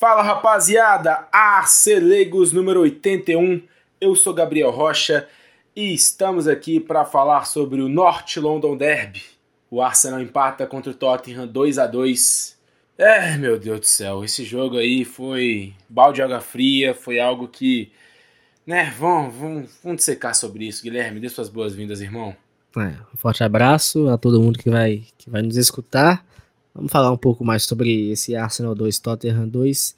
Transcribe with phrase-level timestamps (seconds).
[0.00, 3.60] Fala rapaziada, Arcelegos número 81.
[4.00, 5.28] Eu sou Gabriel Rocha
[5.76, 9.22] e estamos aqui para falar sobre o North London Derby.
[9.70, 12.58] O Arsenal empata contra o Tottenham 2 a 2.
[12.96, 17.46] É, meu Deus do céu, esse jogo aí foi balde de água fria, foi algo
[17.46, 17.92] que,
[18.66, 20.82] né, vamos, vamos, vamos secar sobre isso.
[20.82, 22.34] Guilherme, dê suas boas-vindas, irmão.
[22.74, 26.24] É, um forte abraço a todo mundo que vai, que vai nos escutar.
[26.74, 29.96] Vamos falar um pouco mais sobre esse Arsenal 2, Tottenham 2,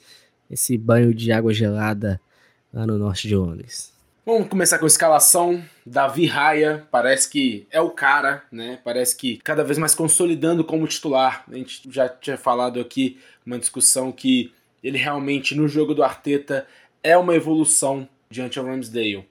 [0.49, 2.19] esse banho de água gelada
[2.73, 3.93] lá no norte de Londres.
[4.25, 5.61] Vamos começar com a escalação.
[5.85, 8.79] Davi Raia parece que é o cara, né?
[8.83, 11.43] Parece que cada vez mais consolidando como titular.
[11.51, 16.65] A gente já tinha falado aqui uma discussão que ele realmente no jogo do Arteta
[17.03, 19.27] é uma evolução diante ao Ramsdale.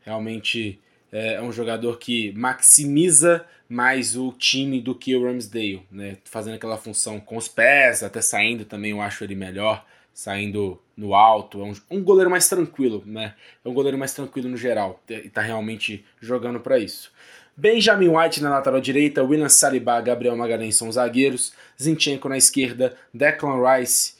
[0.00, 0.80] Realmente
[1.16, 6.18] é, é um jogador que maximiza mais o time do que o Ramsdale, né?
[6.24, 11.14] Fazendo aquela função com os pés, até saindo também eu acho ele melhor, saindo no
[11.14, 13.34] alto, é um, um goleiro mais tranquilo, né?
[13.64, 17.10] É um goleiro mais tranquilo no geral e tá realmente jogando para isso.
[17.56, 22.94] Benjamin White na lateral direita, William Saliba, Gabriel Magalhães são os zagueiros, Zinchenko na esquerda,
[23.12, 24.16] Declan Rice,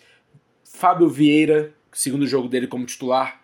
[0.64, 3.42] Fábio Vieira, segundo jogo dele como titular,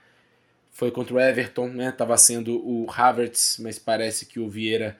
[0.83, 1.93] foi contra o Everton, né?
[1.93, 4.99] Tava sendo o Havertz, mas parece que o Vieira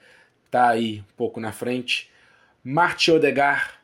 [0.49, 2.09] tá aí um pouco na frente.
[2.63, 3.81] Marti Odegar,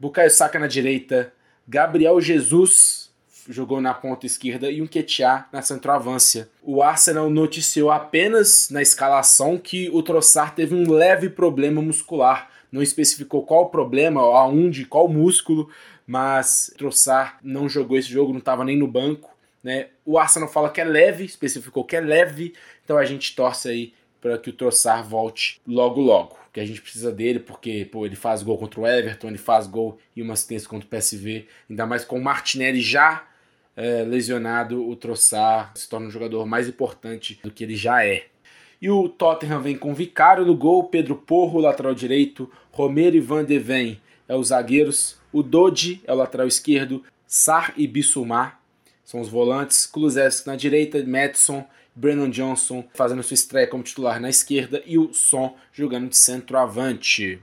[0.00, 1.32] Bukayo Saka na direita,
[1.68, 3.08] Gabriel Jesus
[3.48, 6.48] jogou na ponta esquerda e um Ketia na centroavância.
[6.60, 12.50] O Arsenal noticiou apenas na escalação que o Trossard teve um leve problema muscular.
[12.72, 15.70] Não especificou qual o problema, aonde, qual músculo,
[16.04, 19.35] mas Trossard não jogou esse jogo, não estava nem no banco.
[19.66, 19.88] Né?
[20.04, 23.92] O Arsenal fala que é leve, especificou que é leve, então a gente torce aí
[24.20, 26.38] para que o Trossard volte logo logo.
[26.52, 29.66] Que a gente precisa dele, porque pô, ele faz gol contra o Everton, ele faz
[29.66, 33.26] gol e uma assistência contra o PSV, ainda mais com o Martinelli já
[33.74, 38.26] é, lesionado, o Trossard se torna um jogador mais importante do que ele já é.
[38.80, 43.44] E o Tottenham vem com Vicário no gol, Pedro Porro, lateral direito, Romero e Van
[43.44, 48.60] de Ven é os zagueiros, o Dodi é o lateral esquerdo, Sar e Bissumar
[49.06, 49.86] são os volantes.
[49.86, 55.14] Kulusevski na direita, Madison, Brennan Johnson fazendo sua estreia como titular na esquerda e o
[55.14, 57.42] Son jogando de centroavante.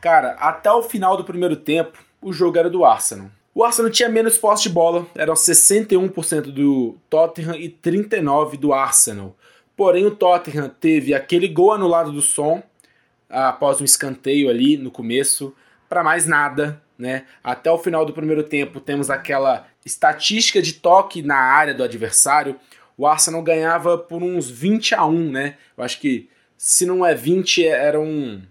[0.00, 3.30] Cara, até o final do primeiro tempo, o jogo era do Arsenal.
[3.54, 9.34] O Arsenal tinha menos posse de bola, eram 61% do Tottenham e 39% do Arsenal.
[9.76, 12.62] Porém, o Tottenham teve aquele gol anulado do Son
[13.30, 15.54] após um escanteio ali no começo,
[15.88, 17.24] para mais nada, né?
[17.42, 22.58] Até o final do primeiro tempo temos aquela estatística de toque na área do adversário.
[22.96, 25.56] O Arsenal ganhava por uns 20 a 1, né?
[25.76, 28.42] Eu acho que se não é 20 era um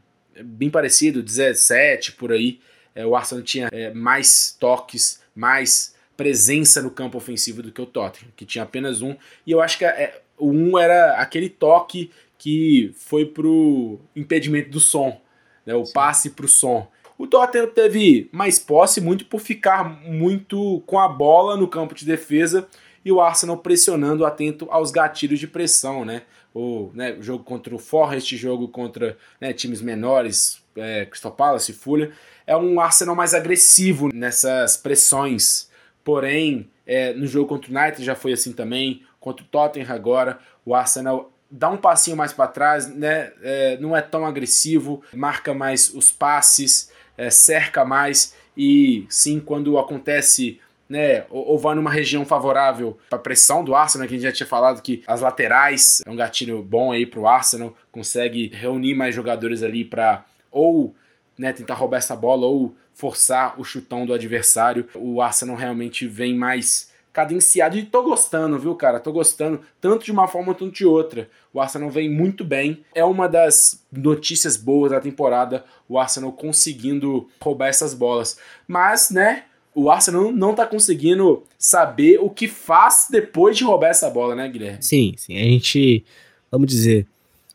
[0.42, 2.60] bem parecido, 17 por aí.
[2.96, 7.86] É, o Arsenal tinha é, mais toques, mais presença no campo ofensivo do que o
[7.86, 9.16] Tottenham, que tinha apenas um.
[9.46, 14.80] E eu acho que é, o um era aquele toque que foi pro impedimento do
[14.80, 15.20] som,
[15.66, 15.74] né?
[15.74, 15.94] O Sim.
[15.94, 16.88] passe pro som.
[17.18, 22.06] O Tottenham teve mais posse, muito por ficar muito com a bola no campo de
[22.06, 22.68] defesa
[23.06, 26.24] e o Arsenal pressionando atento aos gatilhos de pressão, né?
[26.54, 32.12] O né, jogo contra o Forest, jogo contra né, times menores, é, Crystal Palace, Fulham,
[32.46, 35.70] é um Arsenal mais agressivo nessas pressões.
[36.04, 40.40] Porém, é, no jogo contra o United já foi assim também, contra o Tottenham agora,
[40.66, 43.32] o Arsenal dá um passinho mais para trás, né?
[43.42, 49.78] É, não é tão agressivo, marca mais os passes, é, cerca mais e sim, quando
[49.78, 54.28] acontece né, ou, ou vai numa região favorável para pressão do Arsenal, que a gente
[54.28, 58.52] já tinha falado que as laterais é um gatilho bom aí para o Arsenal, consegue
[58.54, 60.96] reunir mais jogadores ali para ou
[61.38, 64.88] né, tentar roubar essa bola ou forçar o chutão do adversário.
[64.94, 69.00] O Arsenal realmente vem mais cadenciado e tô gostando, viu, cara?
[69.00, 71.30] Tô gostando tanto de uma forma quanto de outra.
[71.54, 72.84] O Arsenal vem muito bem.
[72.94, 78.40] É uma das notícias boas da temporada, o Arsenal conseguindo roubar essas bolas.
[78.68, 79.44] Mas, né,
[79.76, 84.50] o Arsenal não tá conseguindo saber o que faz depois de roubar essa bola, né,
[84.50, 84.82] Guilherme?
[84.82, 85.38] Sim, sim.
[85.38, 86.04] A gente,
[86.52, 87.06] vamos dizer,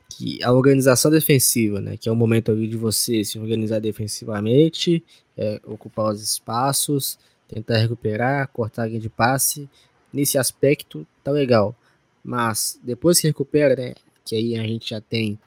[0.09, 5.03] que a organização defensiva, né, que é o momento ali de você se organizar defensivamente,
[5.37, 7.19] é, ocupar os espaços,
[7.49, 9.69] tentar recuperar, cortar a linha de passe.
[10.12, 11.75] Nesse aspecto, tá legal.
[12.23, 15.39] Mas depois que recupera, né, que aí a gente já tem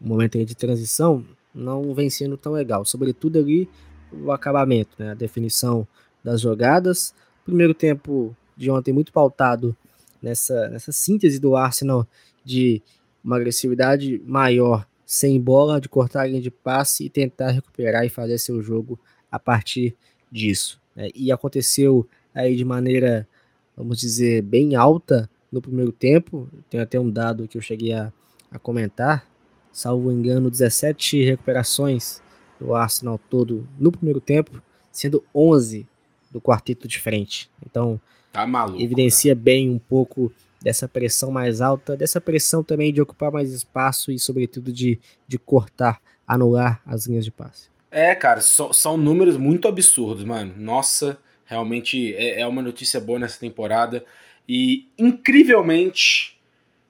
[0.00, 2.84] um momento de transição, não vem sendo tão legal.
[2.84, 3.68] Sobretudo ali
[4.12, 5.86] o acabamento, né, a definição
[6.24, 7.14] das jogadas.
[7.44, 9.76] Primeiro tempo de ontem muito pautado
[10.20, 12.06] nessa, nessa síntese do Arsenal
[12.44, 12.82] de
[13.22, 18.08] uma agressividade maior sem bola, de cortar a linha de passe e tentar recuperar e
[18.08, 18.98] fazer seu jogo
[19.30, 19.94] a partir
[20.30, 20.81] disso.
[20.94, 23.28] Né, e aconteceu aí de maneira,
[23.76, 26.48] vamos dizer, bem alta no primeiro tempo.
[26.70, 28.12] Tem até um dado que eu cheguei a,
[28.50, 29.26] a comentar,
[29.72, 32.22] salvo engano, 17 recuperações
[32.58, 35.86] do Arsenal todo no primeiro tempo, sendo 11
[36.30, 37.50] do quarteto de frente.
[37.64, 38.00] Então,
[38.32, 39.44] tá maluco, evidencia cara.
[39.44, 44.18] bem um pouco dessa pressão mais alta, dessa pressão também de ocupar mais espaço e,
[44.18, 47.71] sobretudo, de, de cortar, anular as linhas de passe.
[47.94, 50.54] É, cara, so, são números muito absurdos, mano.
[50.56, 54.02] Nossa, realmente é, é uma notícia boa nessa temporada.
[54.48, 56.40] E, incrivelmente,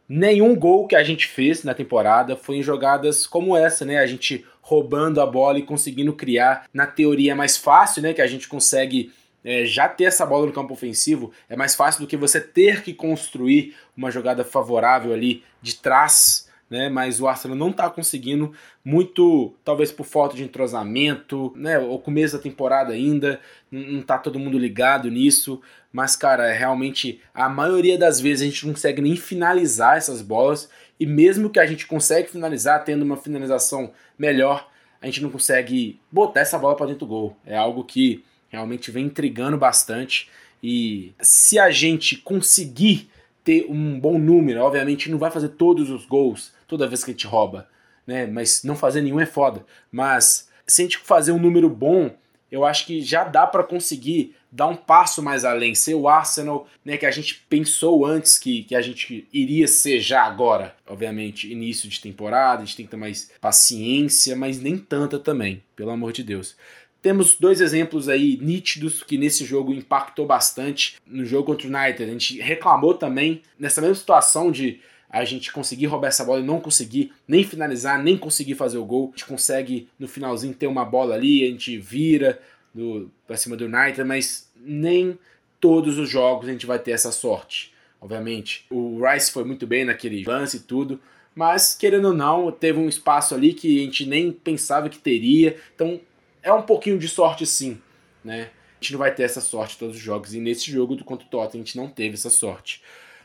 [0.09, 3.99] nenhum gol que a gente fez na temporada foi em jogadas como essa, né?
[3.99, 6.67] A gente roubando a bola e conseguindo criar.
[6.73, 8.15] Na teoria é mais fácil, né?
[8.15, 9.13] Que a gente consegue
[9.45, 11.33] é, já ter essa bola no campo ofensivo.
[11.49, 16.49] É mais fácil do que você ter que construir uma jogada favorável ali de trás
[16.73, 16.89] né?
[16.89, 18.53] Mas o Arsenal não está conseguindo,
[18.83, 21.79] muito talvez por falta de entrosamento, né?
[21.79, 23.39] O começo da temporada ainda,
[23.71, 25.61] não está todo mundo ligado nisso.
[25.93, 30.23] Mas, cara, é realmente a maioria das vezes a gente não consegue nem finalizar essas
[30.23, 30.71] bolas.
[30.99, 34.67] E mesmo que a gente consegue finalizar, tendo uma finalização melhor,
[35.03, 37.37] a gente não consegue botar essa bola para dentro do gol.
[37.45, 40.31] É algo que realmente vem intrigando bastante.
[40.63, 43.11] E se a gente conseguir
[43.45, 47.15] ter um bom número, obviamente não vai fazer todos os gols, toda vez que a
[47.15, 47.69] gente rouba,
[48.07, 48.27] né?
[48.27, 49.65] Mas não fazer nenhum é foda.
[49.91, 52.11] Mas se a gente fazer um número bom,
[52.51, 56.69] eu acho que já dá para conseguir dar um passo mais além, ser o Arsenal,
[56.85, 60.77] né, que a gente pensou antes que, que a gente iria ser já agora.
[60.87, 65.63] Obviamente, início de temporada, a gente tem que ter mais paciência, mas nem tanta também,
[65.75, 66.55] pelo amor de Deus.
[67.03, 70.97] Temos dois exemplos aí nítidos que nesse jogo impactou bastante.
[71.05, 75.53] No jogo contra o United, a gente reclamou também nessa mesma situação de a gente
[75.53, 79.09] conseguir roubar essa bola e não conseguir nem finalizar, nem conseguir fazer o gol.
[79.09, 82.41] A gente consegue no finalzinho ter uma bola ali, a gente vira
[82.73, 85.19] do, pra cima do United, mas nem
[85.61, 87.75] todos os jogos a gente vai ter essa sorte.
[88.01, 91.01] Obviamente, o Rice foi muito bem naquele lance e tudo,
[91.35, 95.57] mas querendo ou não, teve um espaço ali que a gente nem pensava que teria.
[95.75, 96.01] Então
[96.43, 97.81] é um pouquinho de sorte sim,
[98.25, 98.51] né?
[98.81, 101.25] A gente não vai ter essa sorte todos os jogos e nesse jogo do contra
[101.27, 102.83] o Tottenham a gente não teve essa sorte.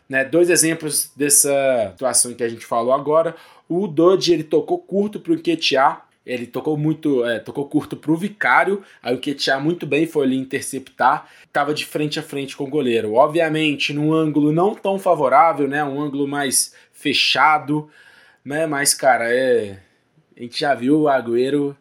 [0.08, 3.36] Né, dois exemplos dessa situação que a gente falou agora.
[3.68, 8.12] O Dodge ele tocou curto para o Nketiah, ele tocou muito, é, tocou curto para
[8.12, 12.56] o Vicário, aí o Nketiah muito bem foi ali interceptar, estava de frente a frente
[12.56, 13.16] com o goleiro.
[13.16, 17.90] Obviamente, num ângulo não tão favorável, né, um ângulo mais fechado,
[18.46, 19.80] né, mas cara, é,
[20.38, 21.76] a gente já viu o Agüero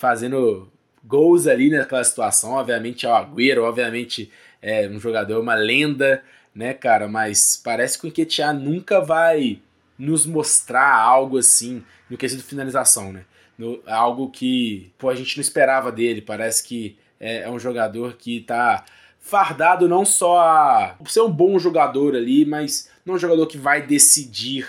[0.00, 0.66] fazendo
[1.04, 2.52] gols ali naquela situação.
[2.52, 4.30] Obviamente é o Agüero, obviamente
[4.62, 6.24] é um jogador, uma lenda,
[6.54, 7.06] né, cara?
[7.06, 9.60] Mas parece que o Enquetear nunca vai
[9.98, 13.26] nos mostrar algo assim no quesito finalização, né?
[13.58, 16.22] No, algo que pô, a gente não esperava dele.
[16.22, 18.86] Parece que é, é um jogador que tá
[19.18, 23.86] fardado não só a ser um bom jogador ali, mas não um jogador que vai
[23.86, 24.66] decidir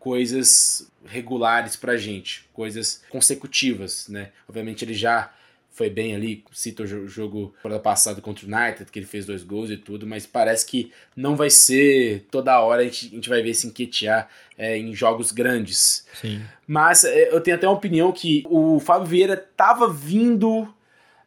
[0.00, 4.30] coisas regulares pra gente, coisas consecutivas, né?
[4.48, 5.30] Obviamente ele já
[5.70, 9.70] foi bem ali, cita o jogo passado contra o United, que ele fez dois gols
[9.70, 13.40] e tudo, mas parece que não vai ser toda hora a gente, a gente vai
[13.40, 16.06] ver se enquetear é, em jogos grandes.
[16.14, 16.42] Sim.
[16.66, 20.68] Mas é, eu tenho até uma opinião que o Fábio Vieira tava vindo.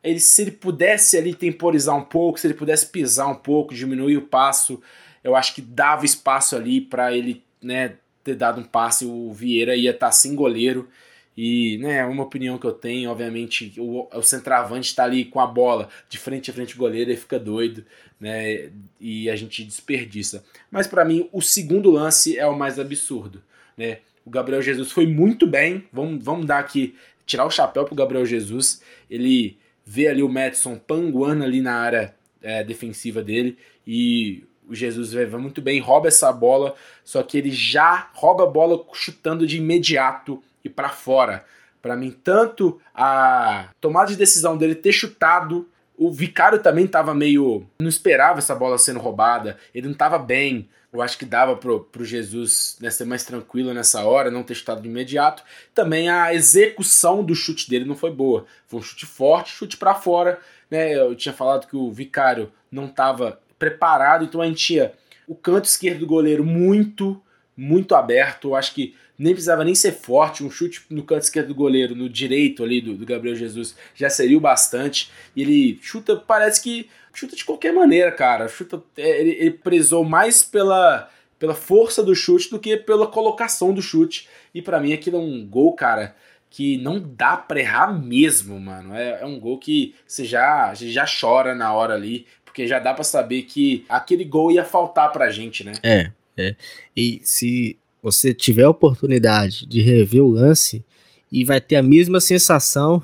[0.04, 4.18] Ele, se ele pudesse ali temporizar um pouco, se ele pudesse pisar um pouco, diminuir
[4.18, 4.82] o passo,
[5.24, 9.06] eu acho que dava espaço ali para ele né, ter dado um passe.
[9.06, 10.88] O Vieira ia estar tá sem goleiro
[11.36, 15.40] e, né, é uma opinião que eu tenho, obviamente, o, o centroavante está ali com
[15.40, 17.84] a bola de frente a frente do goleiro e fica doido,
[18.20, 20.46] né, e a gente desperdiça.
[20.70, 23.42] Mas para mim, o segundo lance é o mais absurdo,
[23.76, 24.00] né?
[24.26, 28.26] O Gabriel Jesus foi muito bem, vamos, vamos dar aqui, tirar o chapéu pro Gabriel
[28.26, 34.76] Jesus, ele vê ali o Madison panguando ali na área é, defensiva dele e o
[34.76, 39.46] Jesus vai muito bem, rouba essa bola, só que ele já rouba a bola chutando
[39.46, 41.46] de imediato e para fora.
[41.82, 45.68] Para mim, tanto a tomada de decisão dele ter chutado,
[45.98, 47.68] o Vicário também estava meio.
[47.80, 50.70] não esperava essa bola sendo roubada, ele não estava bem.
[50.94, 54.54] Eu acho que dava pro, pro Jesus né, ser mais tranquilo nessa hora, não ter
[54.54, 55.44] chutado de imediato.
[55.74, 58.46] Também a execução do chute dele não foi boa.
[58.68, 60.40] Foi um chute forte, chute para fora.
[60.70, 60.94] Né?
[60.94, 64.92] Eu tinha falado que o Vicário não estava preparado, então a gente tinha
[65.26, 67.22] o canto esquerdo do goleiro muito,
[67.56, 68.50] muito aberto.
[68.50, 71.96] Eu acho que nem precisava nem ser forte, um chute no canto esquerdo do goleiro,
[71.96, 75.10] no direito ali do, do Gabriel Jesus, já seria o bastante.
[75.34, 78.50] E ele chuta, parece que chuta de qualquer maneira, cara.
[78.50, 83.74] Chuta, é, ele, ele prezou mais pela, pela força do chute do que pela colocação
[83.74, 84.28] do chute.
[84.54, 86.16] E para mim aquilo é um gol, cara,
[86.50, 88.94] que não dá pra errar mesmo, mano.
[88.94, 92.94] É, é um gol que você já, já chora na hora ali, porque já dá
[92.94, 95.74] para saber que aquele gol ia faltar pra gente, né?
[95.82, 96.56] É, é.
[96.96, 100.86] E se você tiver a oportunidade de rever o lance,
[101.32, 103.02] e vai ter a mesma sensação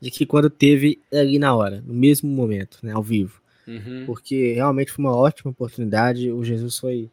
[0.00, 3.40] de que quando teve ali na hora, no mesmo momento, né, ao vivo.
[3.68, 4.02] Uhum.
[4.04, 6.32] Porque realmente foi uma ótima oportunidade.
[6.32, 7.08] O Jesus foi,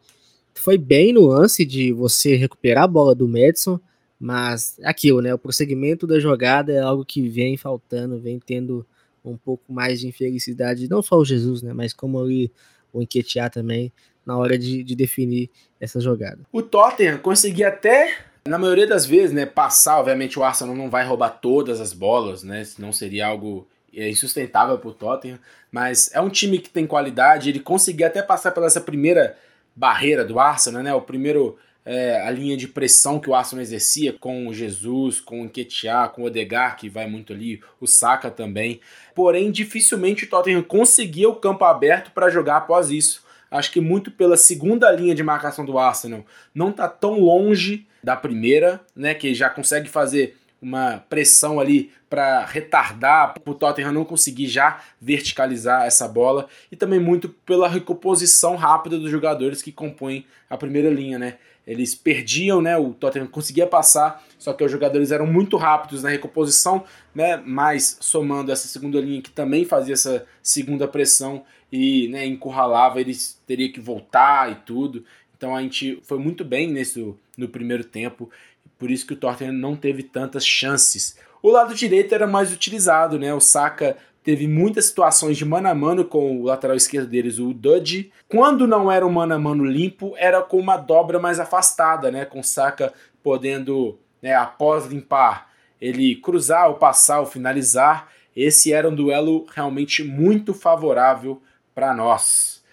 [0.56, 3.80] foi bem no lance de você recuperar a bola do Madison
[4.18, 5.34] mas aquilo, né?
[5.34, 8.86] O prosseguimento da jogada é algo que vem faltando, vem tendo
[9.30, 11.74] um pouco mais de infelicidade, não só o Jesus, né?
[11.74, 12.52] Mas como ali
[12.94, 13.92] o Enquetear também,
[14.26, 16.40] na hora de, de definir essa jogada.
[16.52, 18.18] O Tottenham conseguia até,
[18.48, 19.46] na maioria das vezes, né?
[19.46, 22.64] Passar, obviamente o Arsenal não vai roubar todas as bolas, né?
[22.64, 25.40] Senão seria algo é, insustentável para o Tottenham.
[25.72, 29.38] Mas é um time que tem qualidade, ele conseguia até passar pela essa primeira
[29.76, 30.94] barreira do Arsenal, né?
[30.94, 35.42] O primeiro é, a linha de pressão que o Arsenal exercia com o Jesus, com
[35.42, 38.82] o Nketiah, com o Odegar, que vai muito ali, o Saka também.
[39.14, 43.24] Porém, dificilmente o Tottenham conseguia o campo aberto para jogar após isso.
[43.52, 48.16] Acho que muito pela segunda linha de marcação do Arsenal não está tão longe da
[48.16, 54.48] primeira, né, que já consegue fazer uma pressão ali para retardar o Tottenham não conseguir
[54.48, 60.58] já verticalizar essa bola e também muito pela recomposição rápida dos jogadores que compõem a
[60.58, 61.38] primeira linha, né?
[61.68, 62.78] Eles perdiam, né?
[62.78, 67.42] O Tottenham conseguia passar, só que os jogadores eram muito rápidos na recomposição, né?
[67.46, 73.42] Mas somando essa segunda linha que também fazia essa segunda pressão e né, encurralava, eles
[73.48, 75.04] teriam que voltar e tudo.
[75.36, 78.30] Então a gente foi muito bem nesse no primeiro tempo,
[78.78, 81.18] por isso que o Tottenham não teve tantas chances.
[81.42, 83.34] O lado direito era mais utilizado, né?
[83.34, 87.54] O Saka teve muitas situações de mano a mano com o lateral esquerdo deles, o
[87.54, 88.12] Dudge.
[88.28, 92.26] Quando não era um mano a mano limpo, era com uma dobra mais afastada, né?
[92.26, 92.92] Com Saka
[93.22, 98.12] podendo, né, após limpar, ele cruzar ou passar ou finalizar.
[98.36, 101.40] Esse era um duelo realmente muito favorável
[101.76, 102.64] para nós.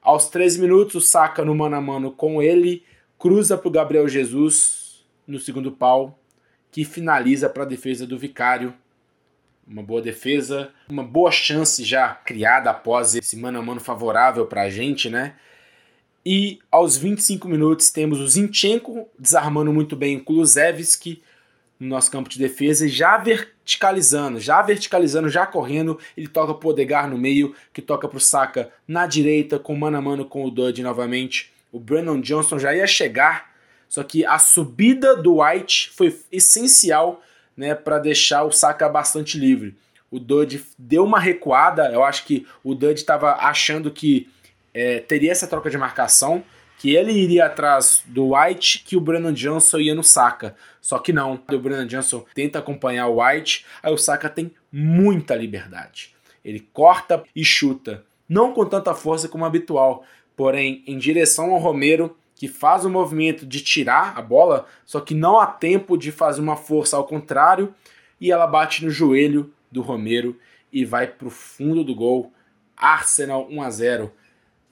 [0.00, 2.84] Aos 13 minutos, o Saka no mano a mano com ele,
[3.18, 6.16] cruza para o Gabriel Jesus no segundo pau,
[6.70, 8.72] que finaliza para a defesa do Vicário
[9.70, 14.62] uma boa defesa, uma boa chance já criada após esse mano a mano favorável para
[14.62, 15.34] a gente, né?
[16.26, 21.22] E aos 25 minutos temos o Zinchenko desarmando muito bem o Kulusevski
[21.78, 27.08] no nosso campo de defesa já verticalizando, já verticalizando, já correndo, ele toca pro Odegar
[27.08, 30.82] no meio, que toca pro Saka na direita, com mano a mano com o Dudley
[30.82, 31.52] novamente.
[31.72, 33.54] O Brandon Johnson já ia chegar,
[33.88, 37.22] só que a subida do White foi essencial
[37.60, 39.76] né, para deixar o Saka bastante livre.
[40.10, 44.30] O Dudley deu uma recuada, eu acho que o Dudley estava achando que
[44.72, 46.42] é, teria essa troca de marcação,
[46.78, 50.56] que ele iria atrás do White, que o Brandon Johnson ia no Saka.
[50.80, 55.34] Só que não, o Brandon Johnson tenta acompanhar o White, aí o Saka tem muita
[55.34, 56.14] liberdade.
[56.42, 60.02] Ele corta e chuta, não com tanta força como habitual,
[60.34, 65.12] porém em direção ao Romero, que faz o movimento de tirar a bola, só que
[65.12, 67.74] não há tempo de fazer uma força ao contrário,
[68.18, 70.34] e ela bate no joelho do Romero
[70.72, 72.32] e vai para o fundo do gol.
[72.74, 74.12] Arsenal 1 a 0.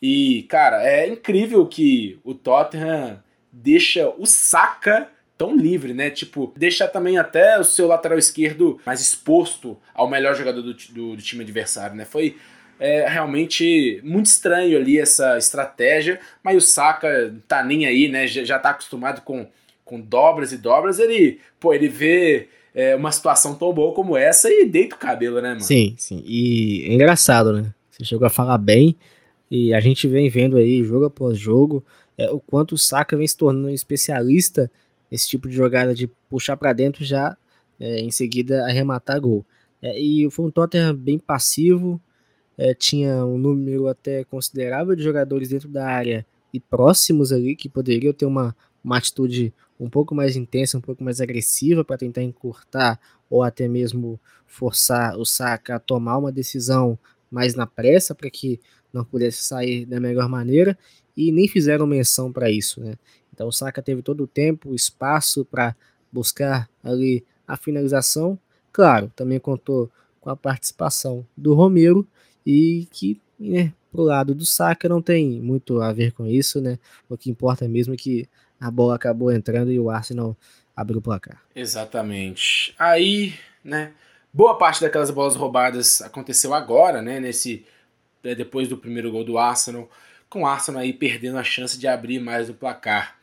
[0.01, 3.23] E, cara, é incrível que o Tottenham
[3.53, 6.09] deixa o Saka tão livre, né?
[6.09, 11.17] Tipo, deixa também até o seu lateral esquerdo mais exposto ao melhor jogador do, do,
[11.17, 12.07] do time adversário, né?
[12.07, 12.35] Foi
[12.79, 18.27] é realmente muito estranho ali essa estratégia, mas o Saka tá nem aí, né?
[18.27, 19.47] Já, tá acostumado com,
[19.85, 20.99] com dobras e dobras.
[20.99, 25.41] Ele, pô, ele vê é, uma situação tão boa como essa e deita o cabelo,
[25.41, 25.61] né, mano?
[25.61, 26.23] Sim, sim.
[26.25, 27.73] E é engraçado, né?
[27.91, 28.97] Você chegou a falar bem
[29.51, 31.85] e a gente vem vendo aí, jogo após jogo,
[32.17, 34.71] é, o quanto o Saka vem se tornando um especialista
[35.11, 37.37] nesse tipo de jogada de puxar para dentro já
[37.81, 39.45] é, em seguida arrematar gol.
[39.81, 42.01] É, e foi um Tottenham bem passivo,
[42.59, 47.69] é, tinha um número até considerável de jogadores dentro da área e próximos ali que
[47.69, 52.23] poderiam ter uma, uma atitude um pouco mais intensa, um pouco mais agressiva para tentar
[52.23, 52.99] encurtar
[53.31, 56.99] ou até mesmo forçar o Saka a tomar uma decisão
[57.31, 58.61] mais na pressa para que
[58.93, 60.77] não pudesse sair da melhor maneira
[61.17, 62.95] e nem fizeram menção para isso, né?
[63.33, 65.77] Então o Saka teve todo o tempo, espaço para
[66.11, 68.37] buscar ali a finalização.
[68.73, 72.07] Claro, também contou com a participação do Romero
[72.49, 76.79] e que, né, pro lado do Saka não tem muito a ver com isso, né?
[77.07, 78.27] O que importa mesmo é que
[78.59, 80.35] a bola acabou entrando e o Arsenal
[80.75, 81.43] abriu o placar.
[81.55, 82.75] Exatamente.
[82.79, 83.93] Aí, né,
[84.33, 87.67] boa parte daquelas bolas roubadas aconteceu agora, né, nesse
[88.25, 89.87] né, depois do primeiro gol do Arsenal,
[90.31, 93.19] com o Arsenal aí perdendo a chance de abrir mais o placar.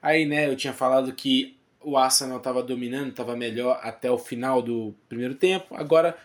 [0.00, 4.62] Aí, né, eu tinha falado que o Arsenal estava dominando, estava melhor até o final
[4.62, 5.74] do primeiro tempo.
[5.74, 6.16] Agora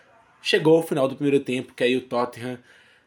[0.44, 2.58] chegou o final do primeiro tempo, que aí o Tottenham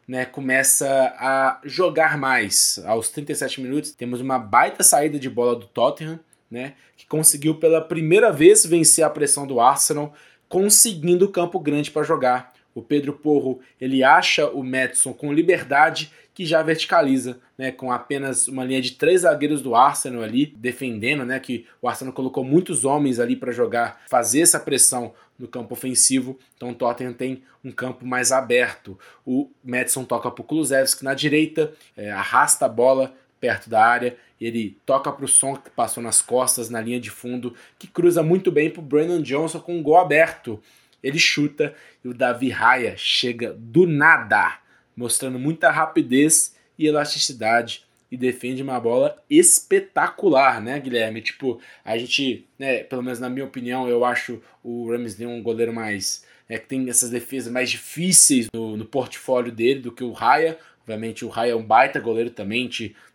[0.06, 2.82] né, começa a jogar mais.
[2.84, 6.18] Aos 37 minutos, temos uma baita saída de bola do Tottenham,
[6.50, 10.12] né, que conseguiu pela primeira vez vencer a pressão do Arsenal,
[10.48, 12.52] conseguindo o campo grande para jogar.
[12.74, 18.46] O Pedro Porro ele acha o Madison com liberdade que já verticaliza, né, com apenas
[18.48, 22.84] uma linha de três zagueiros do Arsenal ali defendendo, né, que o Arsenal colocou muitos
[22.84, 26.38] homens ali para jogar, fazer essa pressão no campo ofensivo.
[26.56, 28.98] Então o Tottenham tem um campo mais aberto.
[29.24, 34.16] O Madison toca para o Kulusevski na direita, é, arrasta a bola perto da área,
[34.40, 38.22] ele toca para o som que passou nas costas, na linha de fundo, que cruza
[38.22, 40.60] muito bem para o Brandon Johnson com um gol aberto.
[41.02, 41.72] Ele chuta
[42.04, 44.58] e o Davi Raya chega do nada
[44.98, 51.20] mostrando muita rapidez e elasticidade e defende uma bola espetacular, né, Guilherme?
[51.20, 55.72] Tipo, a gente, né, pelo menos na minha opinião, eu acho o Ramsey um goleiro
[55.72, 60.12] mais é, que tem essas defesas mais difíceis no, no portfólio dele do que o
[60.12, 60.58] Raya.
[60.80, 62.70] Obviamente o Raya é um baita goleiro também,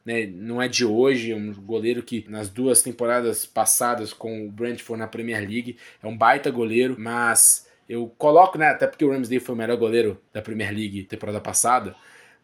[0.05, 4.51] né, não é de hoje, é um goleiro que nas duas temporadas passadas com o
[4.51, 9.11] Brentford na Premier League é um baita goleiro, mas eu coloco, né, até porque o
[9.11, 11.95] Ramsdale foi o melhor goleiro da Premier League temporada passada,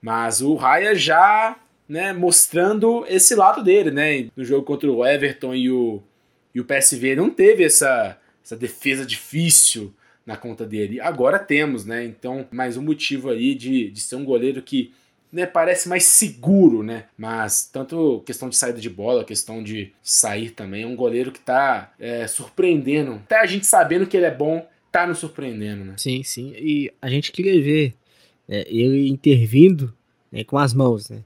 [0.01, 1.55] mas o Raya já,
[1.89, 6.01] né, mostrando esse lado dele, né, no jogo contra o Everton e o,
[6.53, 8.15] e o PSV não teve essa,
[8.45, 9.91] essa defesa difícil
[10.23, 11.01] na conta dele.
[11.01, 14.93] Agora temos, né, então mais um motivo aí de, de ser um goleiro que
[15.31, 17.05] né, parece mais seguro, né?
[17.15, 21.39] Mas tanto questão de saída de bola, questão de sair também, é um goleiro que
[21.39, 23.13] tá é, surpreendendo.
[23.13, 25.93] Até a gente sabendo que ele é bom, tá nos surpreendendo, né?
[25.97, 26.53] Sim, sim.
[26.55, 27.93] E a gente queria ver
[28.47, 29.93] né, ele intervindo
[30.31, 31.19] né, com as mãos, né?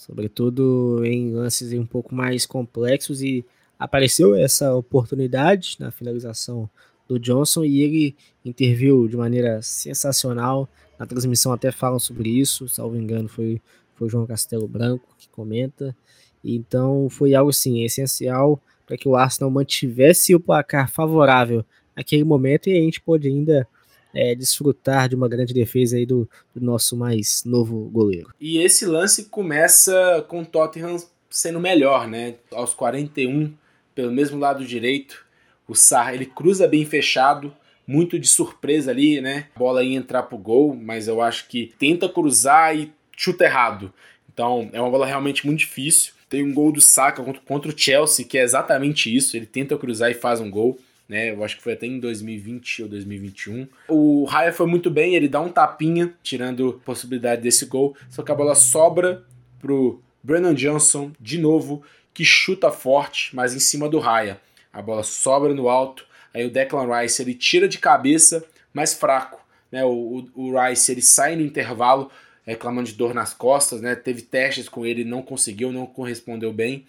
[0.00, 3.44] Sobretudo em lances um pouco mais complexos e
[3.78, 6.70] apareceu essa oportunidade na finalização
[7.06, 10.66] do Johnson e ele interviu de maneira sensacional.
[10.98, 13.60] Na transmissão até falam sobre isso, salvo engano foi,
[13.94, 15.94] foi João Castelo Branco que comenta.
[16.42, 21.62] Então foi algo assim essencial para que o Arsenal mantivesse o placar favorável
[21.94, 23.68] aquele momento e a gente pode ainda
[24.14, 28.32] é, desfrutar de uma grande defesa aí do, do, nosso mais novo goleiro.
[28.40, 30.96] E esse lance começa com o Tottenham
[31.28, 32.34] sendo melhor, né?
[32.52, 33.52] Aos 41,
[33.94, 35.24] pelo mesmo lado direito,
[35.68, 37.54] o Sarr ele cruza bem fechado,
[37.86, 39.46] muito de surpresa ali, né?
[39.54, 43.92] A bola ia entrar pro gol, mas eu acho que tenta cruzar e chuta errado.
[44.32, 46.12] Então é uma bola realmente muito difícil.
[46.28, 49.36] Tem um gol do Saka contra o Chelsea, que é exatamente isso.
[49.36, 50.78] Ele tenta cruzar e faz um gol
[51.10, 51.32] né?
[51.32, 53.66] Eu acho que foi até em 2020 ou 2021.
[53.88, 58.22] O Raya foi muito bem, ele dá um tapinha, tirando a possibilidade desse gol, só
[58.22, 59.24] que a bola sobra
[59.60, 61.82] pro Brennan Johnson, de novo,
[62.14, 64.40] que chuta forte, mas em cima do Raya.
[64.72, 69.44] A bola sobra no alto, aí o Declan Rice ele tira de cabeça, mais fraco.
[69.72, 69.84] Né?
[69.84, 72.08] O, o, o Rice ele sai no intervalo
[72.46, 73.94] reclamando de dor nas costas, né?
[73.94, 76.84] Teve testes com ele, não conseguiu, não correspondeu bem.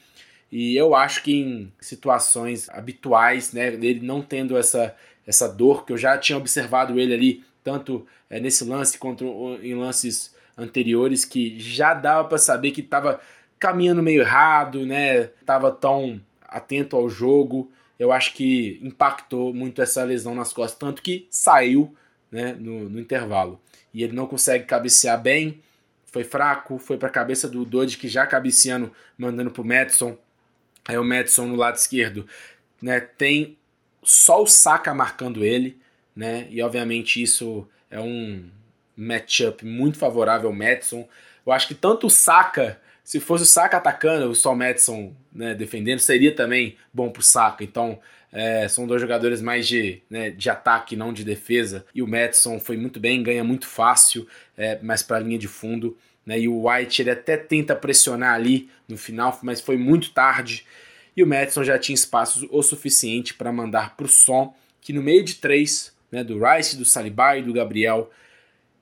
[0.52, 4.94] E eu acho que em situações habituais, né, ele não tendo essa,
[5.26, 9.24] essa dor, que eu já tinha observado ele ali, tanto é, nesse lance quanto
[9.64, 13.22] em lances anteriores, que já dava para saber que estava
[13.58, 17.72] caminhando meio errado, né, estava tão atento ao jogo.
[17.98, 21.96] Eu acho que impactou muito essa lesão nas costas, tanto que saiu
[22.30, 23.62] né, no, no intervalo.
[23.94, 25.62] E ele não consegue cabecear bem,
[26.08, 30.18] foi fraco, foi para a cabeça do Dodge, que já cabeceando, mandando para o Madison
[30.92, 32.28] Aí o Madison no lado esquerdo,
[32.82, 33.58] né, tem
[34.04, 35.78] só o Saka marcando ele,
[36.14, 36.48] né?
[36.50, 38.44] E obviamente isso é um
[38.98, 41.08] matchup muito favorável ao Madison.
[41.46, 45.14] Eu acho que tanto o Saka, se fosse o Saka atacando, o só o Madison
[45.32, 47.64] né, defendendo, seria também bom pro Saka.
[47.64, 47.98] Então,
[48.30, 51.86] é, são dois jogadores mais de, né, de ataque, não de defesa.
[51.96, 54.28] E o Madison foi muito bem, ganha muito fácil,
[54.58, 55.98] é, mais para a linha de fundo.
[56.26, 56.42] Né?
[56.42, 60.66] E o White ele até tenta pressionar ali no final, mas foi muito tarde.
[61.16, 65.02] E o Madison já tinha espaço o suficiente para mandar para o som, que no
[65.02, 68.10] meio de três, né, do Rice, do Saliba e do Gabriel,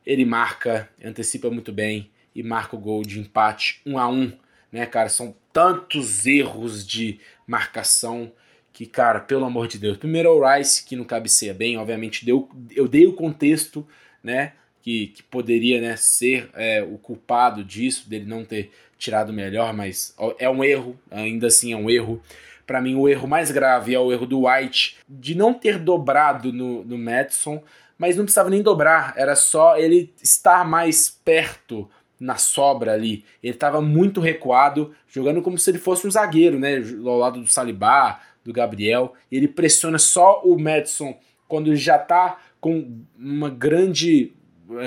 [0.05, 4.13] ele marca, antecipa muito bem e marca o gol de empate 1 um a 1
[4.13, 4.33] um,
[4.71, 5.09] né, cara?
[5.09, 8.31] São tantos erros de marcação
[8.71, 9.97] que, cara, pelo amor de Deus.
[9.97, 13.85] Primeiro é o Rice, que não cabeceia bem, obviamente deu, eu dei o contexto,
[14.23, 14.53] né?
[14.89, 20.15] Que, que poderia né, ser é, o culpado disso, dele não ter tirado melhor, mas
[20.39, 22.19] é um erro, ainda assim é um erro.
[22.65, 26.51] Para mim, o erro mais grave é o erro do White de não ter dobrado
[26.51, 27.61] no, no Madison,
[27.99, 31.87] mas não precisava nem dobrar, era só ele estar mais perto
[32.19, 33.23] na sobra ali.
[33.43, 36.81] Ele estava muito recuado, jogando como se ele fosse um zagueiro, né?
[37.05, 39.13] Ao lado do Salibá, do Gabriel.
[39.31, 41.15] Ele pressiona só o Madison
[41.47, 44.33] quando já está com uma grande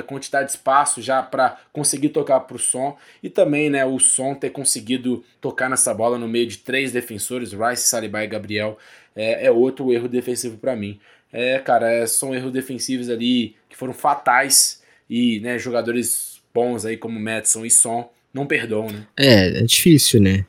[0.07, 4.35] quantidade de espaço já para conseguir tocar para o som e também né, o som
[4.35, 8.79] ter conseguido tocar nessa bola no meio de três defensores, Rice, Saliba e Gabriel,
[9.15, 10.99] é, é outro erro defensivo para mim.
[11.33, 16.97] É, cara, é, são erros defensivos ali que foram fatais e né, jogadores bons aí
[16.97, 19.07] como Madison e Son não perdoam, né?
[19.17, 20.45] É, é difícil, né?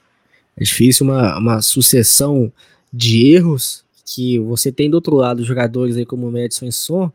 [0.57, 2.51] É difícil uma, uma sucessão
[2.91, 7.11] de erros que você tem do outro lado jogadores aí como Madison e Son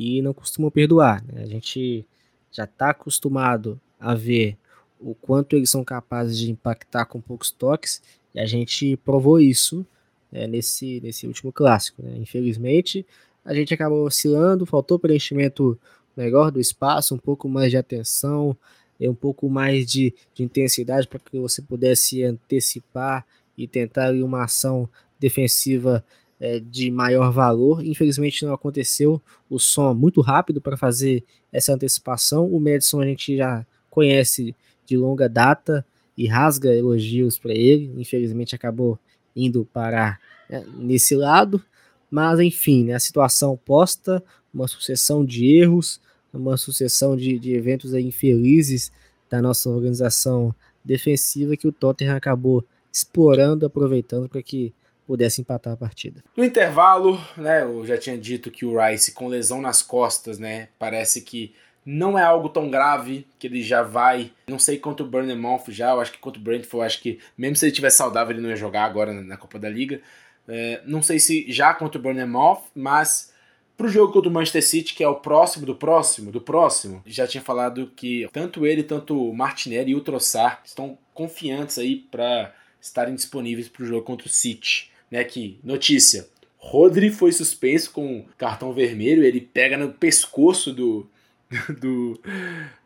[0.00, 1.22] que não costumam perdoar.
[1.26, 1.42] Né?
[1.42, 2.06] A gente
[2.50, 4.56] já está acostumado a ver
[4.98, 8.00] o quanto eles são capazes de impactar com poucos toques
[8.34, 9.84] e a gente provou isso
[10.32, 12.02] né, nesse, nesse último clássico.
[12.02, 12.16] Né?
[12.16, 13.04] Infelizmente,
[13.44, 15.78] a gente acabou oscilando, faltou preenchimento
[16.16, 18.56] melhor do espaço, um pouco mais de atenção,
[18.98, 24.88] um pouco mais de, de intensidade para que você pudesse antecipar e tentar uma ação
[25.18, 26.02] defensiva
[26.40, 27.84] é, de maior valor.
[27.84, 29.20] Infelizmente não aconteceu.
[29.48, 31.22] O som muito rápido para fazer
[31.52, 32.46] essa antecipação.
[32.46, 35.84] O Madison a gente já conhece de longa data
[36.16, 37.92] e rasga elogios para ele.
[37.96, 38.98] Infelizmente acabou
[39.36, 41.62] indo parar né, nesse lado.
[42.10, 44.22] Mas enfim, né, a situação posta,
[44.52, 46.00] uma sucessão de erros,
[46.32, 48.90] uma sucessão de, de eventos infelizes
[49.28, 54.72] da nossa organização defensiva que o Tottenham acabou explorando, aproveitando para que
[55.10, 56.22] pudesse empatar a partida.
[56.36, 60.68] No intervalo, né, eu já tinha dito que o Rice com lesão nas costas, né,
[60.78, 61.52] parece que
[61.84, 64.30] não é algo tão grave que ele já vai.
[64.46, 67.18] Não sei quanto o Bournemouth já, eu acho que quanto o Brentford, eu acho que
[67.36, 70.00] mesmo se ele tivesse saudável ele não ia jogar agora na, Copa da Liga.
[70.46, 73.34] É, não sei se já contra o Bournemouth, mas
[73.76, 77.26] pro jogo contra o Manchester City, que é o próximo do próximo, do próximo, já
[77.26, 82.54] tinha falado que tanto ele, tanto o Martinelli e o Trossard estão confiantes aí para
[82.80, 88.24] estarem disponíveis para o jogo contra o City né, que notícia, Rodri foi suspenso com
[88.36, 91.08] cartão vermelho, ele pega no pescoço do,
[91.80, 92.20] do,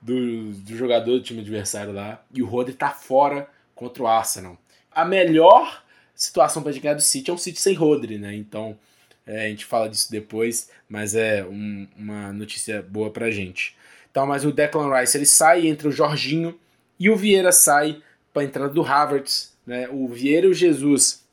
[0.01, 4.57] do, do, jogador do time adversário lá, e o Rodri tá fora contra o Arsenal.
[4.91, 5.85] A melhor
[6.15, 8.35] situação para ganhar do City é um City sem Rodri, né?
[8.35, 8.79] Então
[9.27, 13.77] é, a gente fala disso depois, mas é um, uma notícia boa pra gente.
[14.11, 16.57] Então, mas o Declan Rice ele sai entre o Jorginho
[17.01, 18.01] e o Vieira sai
[18.33, 19.89] para entrada do Havertz, né?
[19.91, 21.24] O Vieira e o Jesus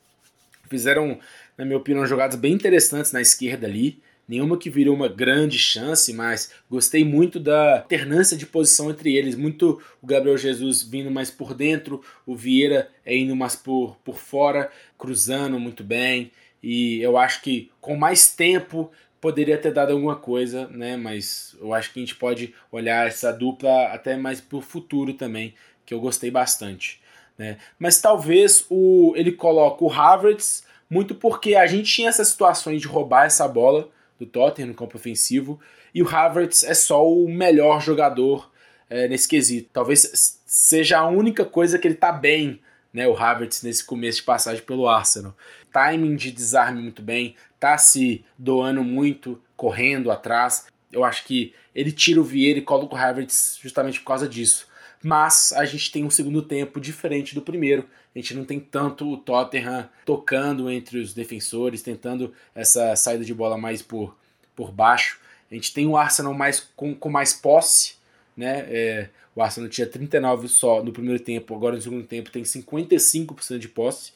[0.72, 1.18] Fizeram,
[1.56, 4.00] na minha opinião, jogadas bem interessantes na esquerda ali.
[4.26, 9.34] Nenhuma que virou uma grande chance, mas gostei muito da alternância de posição entre eles.
[9.34, 14.16] Muito o Gabriel Jesus vindo mais por dentro, o Vieira é indo mais por, por
[14.16, 16.30] fora, cruzando muito bem.
[16.62, 20.96] E eu acho que com mais tempo poderia ter dado alguma coisa, né?
[20.96, 25.12] Mas eu acho que a gente pode olhar essa dupla até mais para o futuro
[25.12, 25.52] também,
[25.84, 27.01] que eu gostei bastante.
[27.42, 27.58] Né?
[27.76, 32.86] Mas talvez o, ele coloque o Havertz muito porque a gente tinha essas situações de
[32.86, 35.58] roubar essa bola do Tottenham no campo ofensivo
[35.92, 38.48] e o Havertz é só o melhor jogador
[38.88, 39.70] é, nesse quesito.
[39.72, 42.60] Talvez seja a única coisa que ele tá bem,
[42.92, 45.36] né, o Havertz nesse começo de passagem pelo Arsenal.
[45.72, 50.66] Timing de desarme muito bem, tá se doando muito, correndo atrás.
[50.92, 54.70] Eu acho que ele tira o Vieira e coloca o Havertz justamente por causa disso
[55.02, 57.84] mas a gente tem um segundo tempo diferente do primeiro.
[58.14, 63.34] A gente não tem tanto o Tottenham tocando entre os defensores, tentando essa saída de
[63.34, 64.16] bola mais por,
[64.54, 65.18] por baixo.
[65.50, 67.96] A gente tem o Arsenal mais com, com mais posse,
[68.36, 68.66] né?
[68.68, 73.58] É, o Arsenal tinha 39 só no primeiro tempo, agora no segundo tempo tem 55%
[73.58, 74.12] de posse.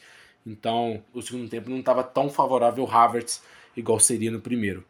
[0.46, 3.42] Então, o segundo tempo não estava tão favorável ao Havertz
[3.76, 4.84] igual seria no primeiro.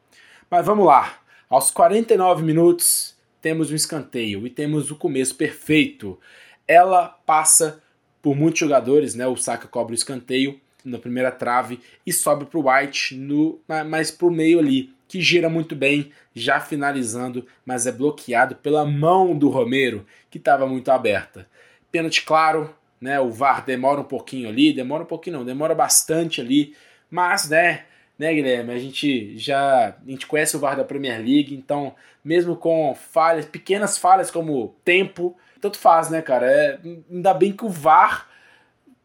[0.51, 1.19] Mas vamos lá.
[1.49, 3.16] Aos 49 minutos,
[3.47, 6.19] temos um escanteio e temos o começo perfeito.
[6.67, 7.81] Ela passa
[8.21, 9.25] por muitos jogadores, né?
[9.25, 14.11] O Saka cobra o escanteio na primeira trave e sobe para o White no, mais
[14.11, 19.39] para o meio ali, que gira muito bem, já finalizando, mas é bloqueado pela mão
[19.39, 21.49] do Romero, que estava muito aberta.
[21.93, 23.21] Pênalti claro, né?
[23.21, 26.75] O VAR demora um pouquinho ali, demora um pouquinho não, demora bastante ali,
[27.09, 27.85] mas né?
[28.19, 28.73] Né, Guilherme?
[28.73, 33.45] A gente já a gente conhece o VAR da Premier League, então mesmo com falhas,
[33.45, 36.47] pequenas falhas como tempo, tanto faz, né, cara?
[36.51, 36.79] É,
[37.11, 38.29] ainda bem que o VAR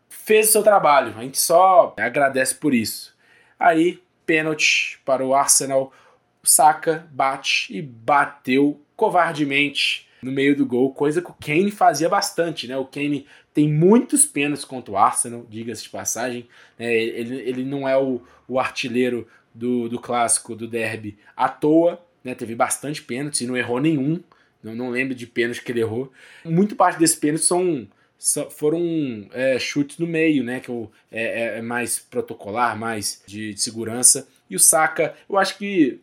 [0.09, 1.13] fez o seu trabalho.
[1.17, 3.15] A gente só agradece por isso.
[3.59, 5.93] Aí, pênalti para o Arsenal.
[6.43, 12.67] Saca, bate e bateu covardemente no meio do gol, coisa que o Kane fazia bastante,
[12.67, 12.77] né?
[12.77, 16.47] O Kane tem muitos pênaltis contra o Arsenal, diga-se de passagem.
[16.77, 16.93] Né?
[16.93, 22.01] Ele, ele não é o, o artilheiro do, do clássico, do derby, à toa.
[22.23, 22.35] Né?
[22.35, 24.21] Teve bastante pênaltis e não errou nenhum.
[24.63, 26.11] Não, não lembro de pênaltis que ele errou.
[26.45, 27.87] Muito parte desses pênaltis são,
[28.51, 30.59] foram é, chutes no meio, né?
[30.59, 30.71] Que
[31.11, 31.23] é,
[31.55, 34.27] é, é mais protocolar, mais de, de, segurança.
[34.49, 35.99] E o Saka, eu acho que.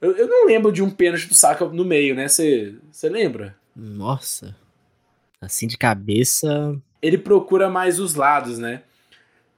[0.00, 2.26] Eu, eu não lembro de um pênalti do Saka no meio, né?
[2.26, 3.56] Você lembra?
[3.76, 4.56] Nossa.
[5.40, 6.76] Assim de cabeça.
[7.02, 8.82] Ele procura mais os lados, né?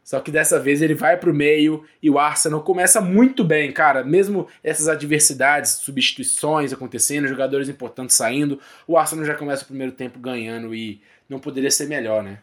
[0.05, 4.03] Só que dessa vez ele vai pro meio e o Arsenal começa muito bem, cara.
[4.03, 10.19] Mesmo essas adversidades, substituições acontecendo, jogadores importantes saindo, o Arsenal já começa o primeiro tempo
[10.19, 12.41] ganhando e não poderia ser melhor, né?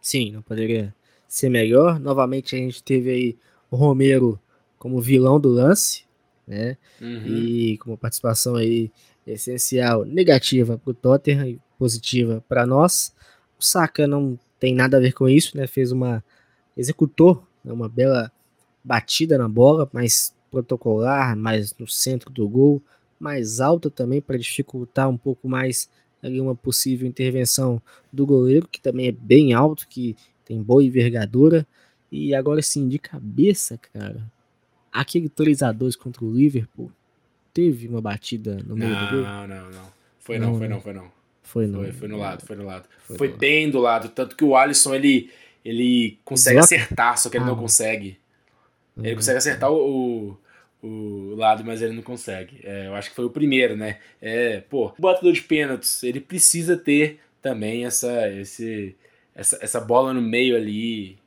[0.00, 0.94] Sim, não poderia
[1.28, 2.00] ser melhor.
[2.00, 3.36] Novamente a gente teve aí
[3.70, 4.40] o Romero
[4.78, 6.04] como vilão do lance,
[6.46, 6.76] né?
[7.00, 7.26] Uhum.
[7.26, 8.90] E com uma participação aí
[9.26, 13.14] essencial negativa para o Tottenham e positiva para nós.
[13.58, 15.66] O Saka não tem nada a ver com isso, né?
[15.66, 16.22] Fez uma
[16.76, 18.30] executou né, uma bela
[18.82, 22.82] batida na bola, mais protocolar, mais no centro do gol,
[23.18, 25.88] mais alta também para dificultar um pouco mais
[26.22, 27.80] ali uma possível intervenção
[28.12, 31.66] do goleiro, que também é bem alto, que tem boa envergadura.
[32.10, 34.30] E agora sim, de cabeça, cara,
[34.92, 36.90] aquele 3 a 2 contra o Liverpool
[37.52, 39.22] teve uma batida no meio não, do gol?
[39.22, 39.92] Não, não, não.
[40.18, 40.74] Foi não, não foi né?
[40.74, 41.12] não, foi não.
[41.42, 41.80] Foi, não.
[41.80, 42.88] Foi, foi no lado, foi no lado.
[42.98, 43.72] Foi, foi bem lado.
[43.72, 45.30] do lado, tanto que o Alisson ele
[45.64, 47.48] ele consegue acertar, só que ele ah.
[47.48, 48.18] não consegue.
[48.96, 49.16] Ele uhum.
[49.16, 50.36] consegue acertar o,
[50.82, 52.60] o, o, lado, mas ele não consegue.
[52.62, 53.98] É, eu acho que foi o primeiro, né?
[54.20, 58.96] É, pô, o batedor de pênaltis, ele precisa ter também essa, esse,
[59.34, 61.18] essa, essa bola no meio ali.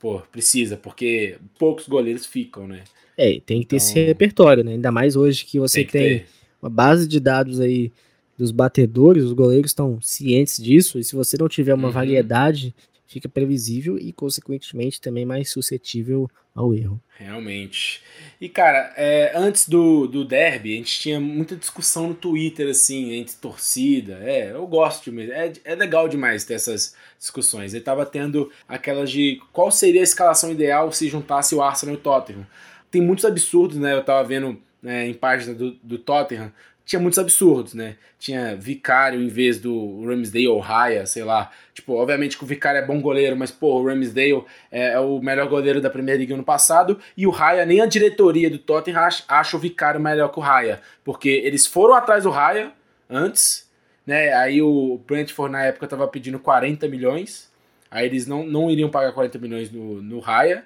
[0.00, 2.84] Pô, precisa, porque poucos goleiros ficam, né?
[3.16, 4.72] É, tem que ter então, esse repertório, né?
[4.72, 6.24] Ainda mais hoje que você tem, que tem
[6.60, 7.90] uma base de dados aí
[8.36, 11.94] dos batedores, os goleiros estão cientes disso, e se você não tiver uma uhum.
[11.94, 12.74] variedade
[13.06, 17.00] fica previsível e, consequentemente, também mais suscetível ao erro.
[17.18, 18.02] Realmente.
[18.40, 23.12] E, cara, é, antes do, do derby, a gente tinha muita discussão no Twitter, assim,
[23.12, 24.18] entre torcida.
[24.22, 25.30] É, eu gosto de.
[25.30, 27.74] É, é legal demais ter essas discussões.
[27.74, 31.98] Ele tava tendo aquelas de qual seria a escalação ideal se juntasse o Arsenal e
[31.98, 32.46] o Tottenham.
[32.90, 33.94] Tem muitos absurdos, né?
[33.94, 36.52] Eu tava vendo né, em página do, do Tottenham
[36.86, 37.96] tinha muitos absurdos, né?
[38.16, 41.50] Tinha Vicário em vez do Ramsdale ou Raya, sei lá.
[41.74, 45.20] Tipo, obviamente que o Vicário é bom goleiro, mas, pô, o Ramsdale é, é o
[45.20, 49.00] melhor goleiro da Premier League ano passado, e o Raya, nem a diretoria do Tottenham
[49.00, 52.72] acha, acha o Vicário melhor que o Raya, porque eles foram atrás do Raya
[53.10, 53.68] antes,
[54.06, 54.32] né?
[54.34, 57.50] Aí o Brentford na época tava pedindo 40 milhões,
[57.90, 60.64] aí eles não, não iriam pagar 40 milhões no, no Raya,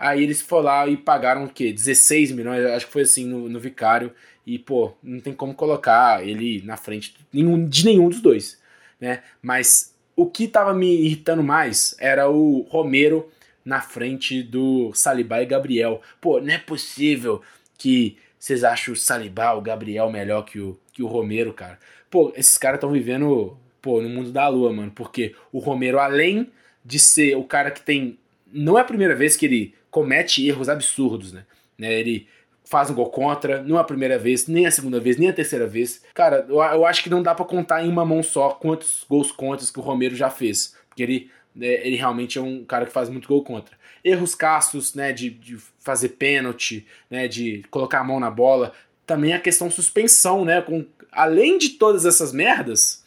[0.00, 1.74] Aí eles foram lá e pagaram o quê?
[1.74, 4.10] 16 milhões, acho que foi assim no, no Vicário.
[4.46, 8.58] E, pô, não tem como colocar ele na frente de nenhum, de nenhum dos dois,
[8.98, 9.22] né?
[9.42, 13.30] Mas o que tava me irritando mais era o Romero
[13.62, 16.00] na frente do Salibá e Gabriel.
[16.18, 17.42] Pô, não é possível
[17.76, 21.78] que vocês acham o Salibá, o Gabriel melhor que o, que o Romero, cara.
[22.10, 24.92] Pô, esses caras estão vivendo, pô, no mundo da lua, mano.
[24.94, 26.50] Porque o Romero, além
[26.82, 28.18] de ser o cara que tem.
[28.50, 31.44] Não é a primeira vez que ele comete erros absurdos, né?
[31.78, 31.92] né?
[31.92, 32.26] Ele
[32.64, 35.32] faz um gol contra, não é a primeira vez, nem a segunda vez, nem a
[35.32, 36.02] terceira vez.
[36.14, 39.32] Cara, eu, eu acho que não dá para contar em uma mão só quantos gols
[39.32, 42.92] contras que o Romero já fez, porque ele, né, ele realmente é um cara que
[42.92, 43.76] faz muito gol contra.
[44.04, 48.72] Erros castos, né, de, de fazer pênalti, né, de colocar a mão na bola,
[49.04, 53.04] também a questão suspensão, né, com, além de todas essas merdas,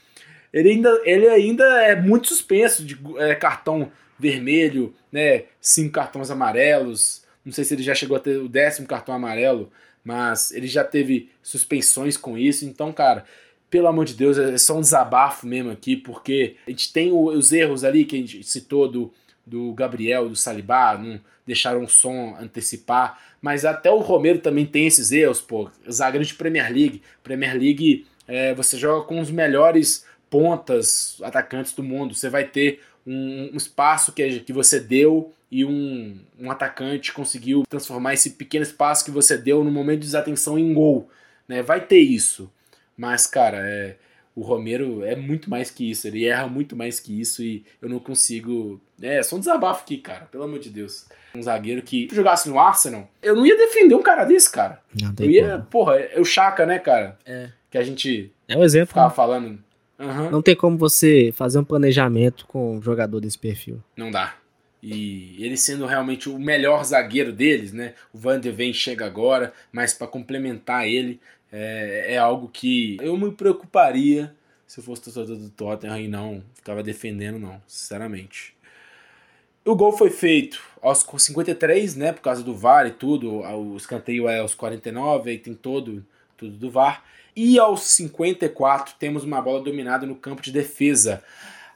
[0.52, 7.24] ele ainda, ele ainda é muito suspenso de é, cartão vermelho, né, cinco cartões amarelos,
[7.46, 9.72] não sei se ele já chegou a ter o décimo cartão amarelo,
[10.04, 12.66] mas ele já teve suspensões com isso.
[12.66, 13.26] Então, cara,
[13.70, 17.52] pelo amor de Deus, é só um desabafo mesmo aqui, porque a gente tem os
[17.52, 19.14] erros ali que a gente citou do,
[19.46, 24.88] do Gabriel, do Salibá, não deixaram o som antecipar, mas até o Romero também tem
[24.88, 25.70] esses erros, pô.
[25.92, 27.02] Zagueiro de Premier League.
[27.22, 32.16] Premier League, é, você joga com os melhores pontas, atacantes do mundo.
[32.16, 37.64] Você vai ter um, um espaço que, que você deu e um, um atacante conseguiu
[37.70, 41.10] transformar esse pequeno espaço que você deu no momento de desatenção em gol.
[41.48, 41.62] Né?
[41.62, 42.52] Vai ter isso.
[42.98, 43.96] Mas, cara, é,
[44.36, 46.08] o Romero é muito mais que isso.
[46.08, 48.82] Ele erra muito mais que isso e eu não consigo.
[49.02, 50.26] É, só um desabafo aqui, cara.
[50.26, 51.06] Pelo amor de Deus.
[51.36, 54.80] Um zagueiro que jogasse no Arsenal, eu não ia defender um cara desse, cara.
[55.02, 57.18] Não tem eu ia, porra, é o Chaka, né, cara?
[57.26, 57.50] É.
[57.72, 59.16] Que a gente é um exemplo, ficava né?
[59.16, 59.64] falando.
[60.04, 60.30] Uhum.
[60.30, 63.82] Não tem como você fazer um planejamento com um jogador desse perfil.
[63.96, 64.36] Não dá.
[64.82, 67.94] E ele sendo realmente o melhor zagueiro deles, né?
[68.12, 73.16] O Van de Ven chega agora, mas para complementar ele é, é, algo que eu
[73.16, 74.36] me preocuparia
[74.68, 78.54] se eu fosse torcedor do Tottenham e não ficava defendendo, não, sinceramente.
[79.64, 82.12] O gol foi feito aos 53, né?
[82.12, 83.36] Por causa do VAR e tudo.
[83.36, 87.04] O escanteio é aos 49, aí tem todo tudo do VAR.
[87.36, 91.24] E aos 54 temos uma bola dominada no campo de defesa.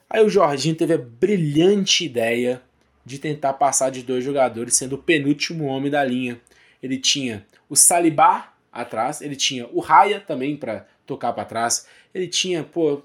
[0.09, 2.61] Aí o Jorginho teve a brilhante ideia
[3.03, 6.39] de tentar passar de dois jogadores, sendo o penúltimo homem da linha.
[6.81, 12.27] Ele tinha o Salibá atrás, ele tinha o Raya também para tocar para trás, ele
[12.27, 13.01] tinha, pô,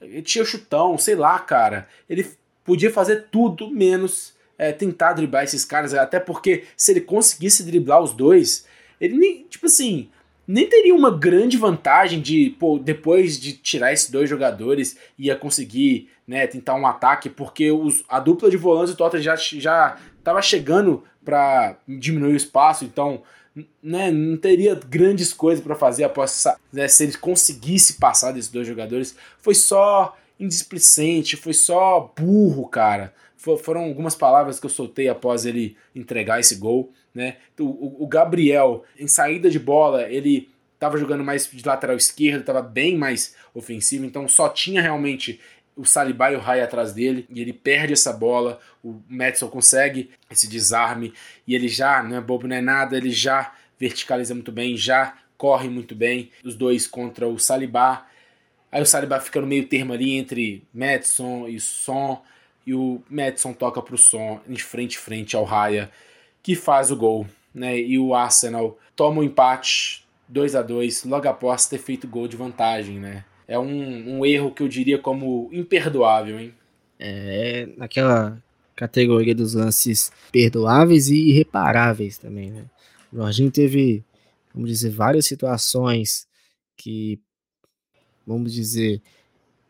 [0.00, 1.88] ele tinha o chutão, sei lá, cara.
[2.08, 2.26] Ele
[2.64, 8.02] podia fazer tudo menos é, tentar driblar esses caras, até porque se ele conseguisse driblar
[8.02, 8.66] os dois,
[9.00, 10.10] ele nem, tipo assim,
[10.46, 16.10] nem teria uma grande vantagem de, pô, depois de tirar esses dois jogadores, ia conseguir,
[16.26, 20.42] né, tentar um ataque, porque os, a dupla de volantes do Tottenham já, já tava
[20.42, 23.22] chegando para diminuir o espaço, então,
[23.82, 28.66] né, não teria grandes coisas para fazer após né, se ele conseguisse passar desses dois
[28.66, 29.16] jogadores.
[29.38, 33.14] Foi só indisplicente, foi só burro, cara.
[33.62, 36.92] Foram algumas palavras que eu soltei após ele entregar esse gol.
[37.14, 37.36] Né?
[37.58, 42.60] O, o Gabriel, em saída de bola, ele estava jogando mais de lateral esquerdo, estava
[42.60, 45.40] bem mais ofensivo, então só tinha realmente
[45.76, 50.10] o Saliba e o Rai atrás dele, e ele perde essa bola, o Madison consegue
[50.30, 51.12] esse desarme,
[51.46, 55.16] e ele já, não é bobo, não é nada, ele já verticaliza muito bem, já
[55.36, 58.06] corre muito bem, os dois contra o Saliba,
[58.70, 62.22] aí o Saliba fica no meio termo ali entre Madison e Son,
[62.66, 65.90] e o Madison toca para o Son, em frente frente ao Raya,
[66.42, 67.78] que faz o gol, né?
[67.78, 72.26] E o Arsenal toma o um empate 2 a 2 logo após ter feito gol
[72.26, 73.24] de vantagem, né?
[73.46, 76.54] É um, um erro que eu diria como imperdoável, hein?
[76.98, 78.42] É, naquela
[78.74, 82.64] categoria dos lances perdoáveis e irreparáveis também, né?
[83.12, 84.02] O Jorginho teve,
[84.52, 86.26] vamos dizer, várias situações
[86.76, 87.20] que,
[88.26, 89.00] vamos dizer,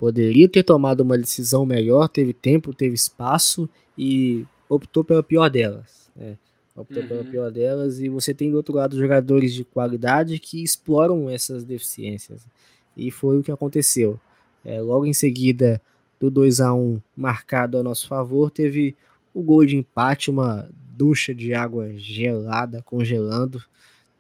[0.05, 6.11] poderia ter tomado uma decisão melhor, teve tempo, teve espaço e optou pela pior delas.
[6.15, 6.37] Né?
[6.77, 7.09] optou uhum.
[7.09, 11.65] pela pior delas, e você tem do outro lado jogadores de qualidade que exploram essas
[11.65, 12.47] deficiências.
[12.95, 14.21] E foi o que aconteceu.
[14.63, 15.81] É, logo em seguida
[16.21, 18.95] do 2 a 1 marcado a nosso favor, teve
[19.33, 23.65] o gol de empate, uma ducha de água gelada, congelando.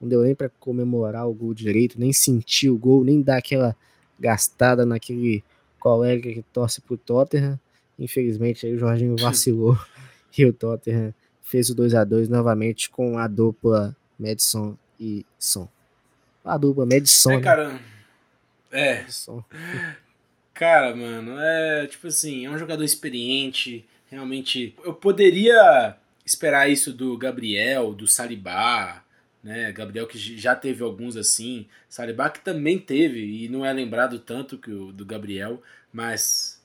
[0.00, 3.76] Não deu nem para comemorar o gol direito, nem sentir o gol, nem dar aquela
[4.18, 5.44] gastada naquele
[5.84, 7.60] colega que torce pro Tottenham.
[7.98, 9.78] Infelizmente aí o Jorginho vacilou
[10.36, 15.68] e o Tottenham fez o 2 a 2 novamente com a dupla Madison e Son.
[16.42, 17.32] A dupla Madison.
[17.32, 17.42] É, né?
[17.42, 17.80] cara.
[18.72, 19.06] É.
[20.54, 24.74] Cara, mano, é tipo assim, é um jogador experiente, realmente.
[24.82, 29.03] Eu poderia esperar isso do Gabriel, do Salibá,
[29.44, 29.70] né?
[29.70, 34.57] Gabriel que já teve alguns assim, Salibá que também teve e não é lembrado tanto
[34.57, 36.62] que o do Gabriel, mas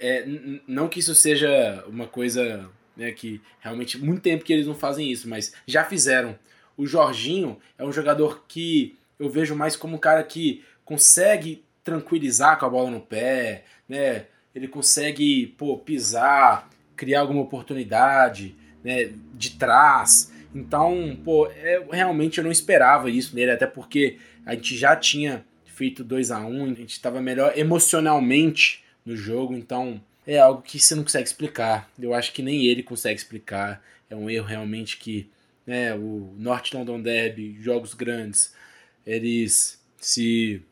[0.00, 0.24] é,
[0.66, 5.12] não que isso seja uma coisa né, que realmente muito tempo que eles não fazem
[5.12, 6.38] isso, mas já fizeram.
[6.76, 12.58] O Jorginho é um jogador que eu vejo mais como um cara que consegue tranquilizar
[12.58, 14.26] com a bola no pé, né?
[14.54, 20.32] Ele consegue, pô, pisar, criar alguma oportunidade, né, de trás.
[20.54, 25.44] Então, pô, é, realmente eu não esperava isso nele, até porque a gente já tinha
[25.64, 30.62] feito 2 a 1 um, a gente estava melhor emocionalmente no jogo, então é algo
[30.62, 31.90] que você não consegue explicar.
[31.98, 33.82] Eu acho que nem ele consegue explicar.
[34.08, 35.28] É um erro realmente que
[35.66, 38.54] né, o North London Derby, jogos grandes,
[39.04, 40.62] eles se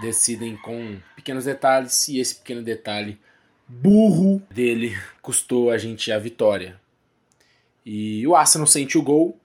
[0.00, 3.18] decidem com pequenos detalhes e esse pequeno detalhe
[3.68, 6.80] burro dele custou a gente a vitória.
[7.84, 9.38] E o Arsenal sente o gol,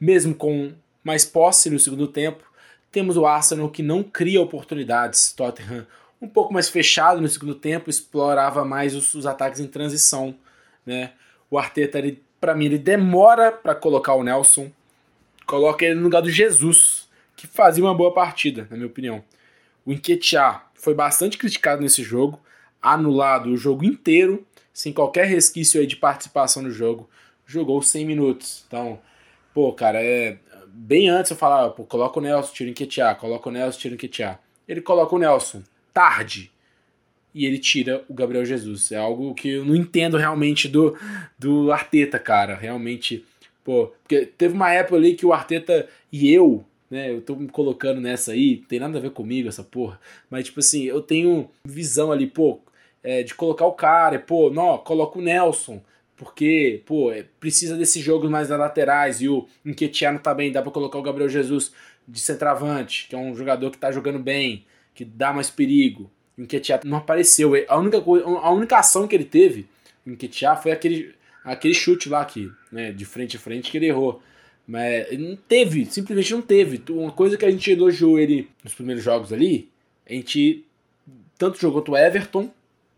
[0.00, 2.44] mesmo com mais posse no segundo tempo.
[2.90, 5.32] Temos o Arsenal que não cria oportunidades.
[5.32, 5.86] Tottenham
[6.24, 10.34] um pouco mais fechado no segundo tempo, explorava mais os, os ataques em transição.
[10.84, 11.12] Né?
[11.50, 12.02] O Arteta,
[12.40, 14.70] para mim, ele demora para colocar o Nelson,
[15.46, 19.22] coloca ele no lugar do Jesus, que fazia uma boa partida, na minha opinião.
[19.84, 22.40] O Enquetear foi bastante criticado nesse jogo,
[22.80, 27.08] anulado o jogo inteiro, sem qualquer resquício de participação no jogo.
[27.46, 28.64] Jogou 100 minutos.
[28.66, 28.98] Então,
[29.52, 30.38] pô, cara, é.
[30.76, 33.92] Bem antes eu falava, pô, coloca o Nelson, tira o Enquetear, coloca o Nelson, tira
[33.92, 34.40] o Enquetear.
[34.66, 36.50] Ele coloca o Nelson tarde
[37.34, 38.90] e ele tira o Gabriel Jesus.
[38.90, 40.96] É algo que eu não entendo realmente do,
[41.38, 42.54] do Arteta, cara.
[42.54, 43.24] Realmente,
[43.62, 47.48] pô, porque teve uma época ali que o Arteta e eu, né, eu tô me
[47.48, 51.50] colocando nessa aí, tem nada a ver comigo essa porra, mas tipo assim, eu tenho
[51.64, 52.60] visão ali, pô,
[53.02, 55.82] é, de colocar o cara, pô, não, coloca o Nelson,
[56.16, 60.62] porque, pô, é, precisa desses jogos mais das laterais e o Enquetear tá bem, dá
[60.62, 61.72] pra colocar o Gabriel Jesus
[62.06, 66.10] de centroavante, que é um jogador que tá jogando bem que dá mais perigo.
[66.38, 66.42] O
[66.84, 67.52] não apareceu.
[67.68, 69.66] A única, coisa, a única ação que ele teve,
[70.06, 73.86] o Nketiah, foi aquele, aquele chute lá aqui, né, de frente a frente que ele
[73.86, 74.22] errou.
[74.66, 76.82] Mas não teve, simplesmente não teve.
[76.90, 79.68] Uma coisa que a gente elogiou ele nos primeiros jogos ali,
[80.08, 80.64] a gente
[81.36, 82.50] tanto jogou contra o Everton,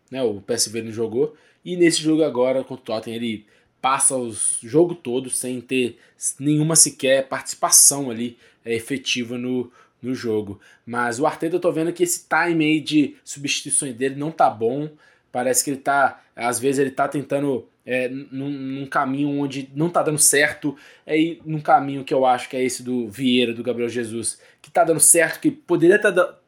[0.09, 0.23] né?
[0.23, 1.35] O PSV não jogou.
[1.63, 3.45] E nesse jogo agora contra o Tottenham ele
[3.81, 4.33] passa o
[4.63, 5.97] jogo todo sem ter
[6.39, 10.59] nenhuma sequer participação ali é, efetiva no, no jogo.
[10.85, 14.49] Mas o Arteta eu tô vendo que esse time aí de substituições dele não tá
[14.49, 14.89] bom.
[15.31, 19.89] Parece que ele tá, às vezes ele tá tentando é, num, num, caminho onde não
[19.89, 23.63] tá dando certo, é num caminho que eu acho que é esse do Vieira, do
[23.63, 25.97] Gabriel Jesus, que tá dando certo, que poderia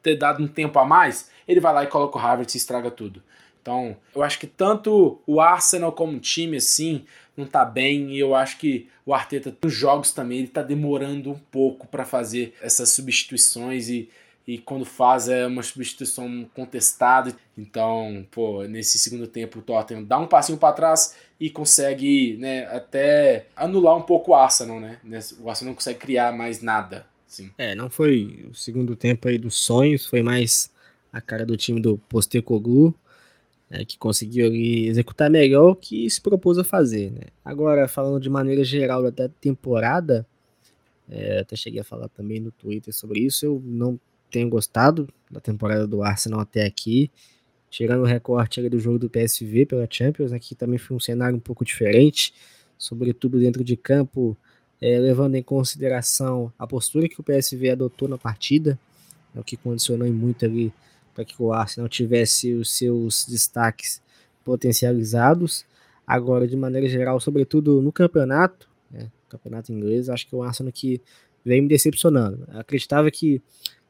[0.02, 2.90] ter dado um tempo a mais, ele vai lá e coloca o Harvard e estraga
[2.90, 3.22] tudo.
[3.60, 7.04] Então, eu acho que tanto o Arsenal como o time, assim,
[7.36, 11.30] não tá bem, e eu acho que o Arteta, nos jogos também, ele tá demorando
[11.30, 14.08] um pouco para fazer essas substituições e
[14.46, 17.32] e quando faz é uma substituição contestada.
[17.56, 22.66] Então, pô, nesse segundo tempo o Tottenham dá um passinho para trás e consegue, né,
[22.66, 24.98] até anular um pouco o Arsenal, né?
[25.40, 27.52] O Arsenal não consegue criar mais nada, sim.
[27.56, 30.68] É, não foi o segundo tempo aí dos sonhos, foi mais
[31.12, 32.92] a cara do time do Postecoglou,
[33.70, 37.28] né, que conseguiu ali executar melhor o que se propôs a fazer, né?
[37.44, 40.26] Agora, falando de maneira geral da temporada,
[41.08, 43.98] é, até cheguei a falar também no Twitter sobre isso, eu não
[44.30, 47.10] tenho gostado da temporada do Arsenal até aqui,
[47.68, 51.40] tirando o recorte do jogo do PSV pela Champions, aqui também foi um cenário um
[51.40, 52.34] pouco diferente,
[52.76, 54.36] sobretudo dentro de campo,
[54.80, 58.78] é, levando em consideração a postura que o PSV adotou na partida,
[59.34, 60.72] é o que condicionou muito ali
[61.24, 64.02] que o Arsenal tivesse os seus destaques
[64.44, 65.64] potencializados.
[66.06, 71.00] Agora, de maneira geral, sobretudo no campeonato, né, campeonato inglês, acho que o Arsenal que
[71.44, 72.46] vem me decepcionando.
[72.52, 73.40] Eu acreditava que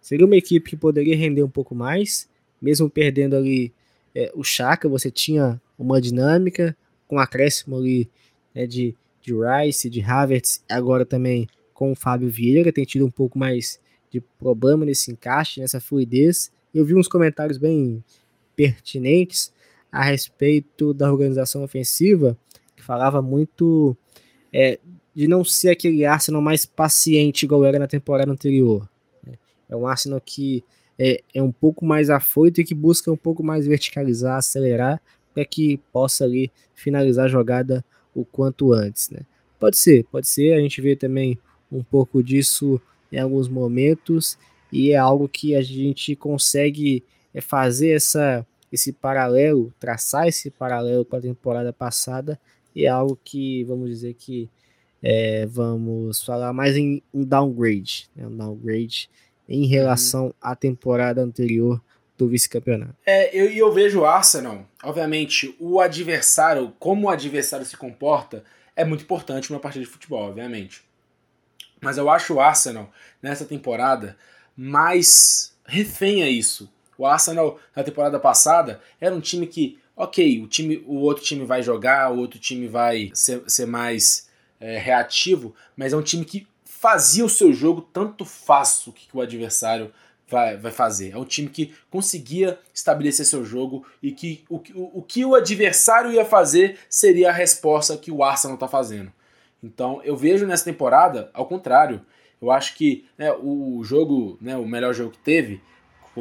[0.00, 2.28] Seria uma equipe que poderia render um pouco mais,
[2.60, 3.72] mesmo perdendo ali
[4.14, 6.76] é, o Chaka, você tinha uma dinâmica
[7.06, 8.08] com acréscimo ali
[8.54, 13.10] né, de, de Rice, de Havertz, agora também com o Fábio Vieira, tem tido um
[13.10, 13.78] pouco mais
[14.10, 16.50] de problema nesse encaixe, nessa fluidez.
[16.72, 18.02] Eu vi uns comentários bem
[18.54, 19.52] pertinentes
[19.90, 22.38] a respeito da organização ofensiva,
[22.76, 23.96] que falava muito
[24.52, 24.78] é,
[25.14, 28.88] de não ser aquele Arsenal mais paciente igual era na temporada anterior.
[29.68, 30.64] É um Arsenal que
[30.98, 35.00] é, é um pouco mais afoito e que busca um pouco mais verticalizar, acelerar,
[35.32, 39.20] para que possa ali finalizar a jogada o quanto antes, né?
[39.58, 40.54] Pode ser, pode ser.
[40.54, 41.38] A gente vê também
[41.70, 42.80] um pouco disso
[43.12, 44.38] em alguns momentos
[44.72, 47.04] e é algo que a gente consegue
[47.34, 52.38] é, fazer essa, esse paralelo, traçar esse paralelo com a temporada passada
[52.74, 54.48] e é algo que vamos dizer que
[55.02, 58.26] é, vamos falar mais em um downgrade, né?
[58.26, 59.08] um downgrade
[59.48, 61.80] em relação à temporada anterior
[62.16, 62.94] do vice-campeonato.
[63.04, 68.44] É, eu, eu vejo o Arsenal, obviamente, o adversário, como o adversário se comporta,
[68.76, 70.82] é muito importante numa partida de futebol, obviamente.
[71.80, 72.90] Mas eu acho o Arsenal,
[73.22, 74.16] nessa temporada,
[74.62, 76.70] mais refém a isso.
[76.98, 81.46] O Arsenal, na temporada passada, era um time que, ok, o, time, o outro time
[81.46, 84.28] vai jogar, o outro time vai ser, ser mais
[84.60, 89.08] é, reativo, mas é um time que fazia o seu jogo, tanto faz o que
[89.14, 89.90] o adversário
[90.28, 91.12] vai, vai fazer.
[91.12, 95.34] É um time que conseguia estabelecer seu jogo e que o, o, o que o
[95.34, 99.10] adversário ia fazer seria a resposta que o Arsenal está fazendo.
[99.62, 102.04] Então eu vejo nessa temporada, ao contrário,
[102.40, 105.60] eu acho que né, o jogo, né, o melhor jogo que teve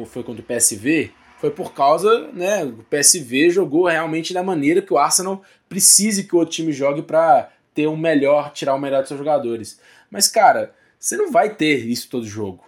[0.06, 4.92] foi contra o PSV, foi por causa, né, o PSV jogou realmente da maneira que
[4.92, 9.00] o Arsenal precise que o outro time jogue para ter um melhor, tirar o melhor
[9.00, 9.80] dos seus jogadores.
[10.10, 12.64] Mas, cara, você não vai ter isso todo jogo.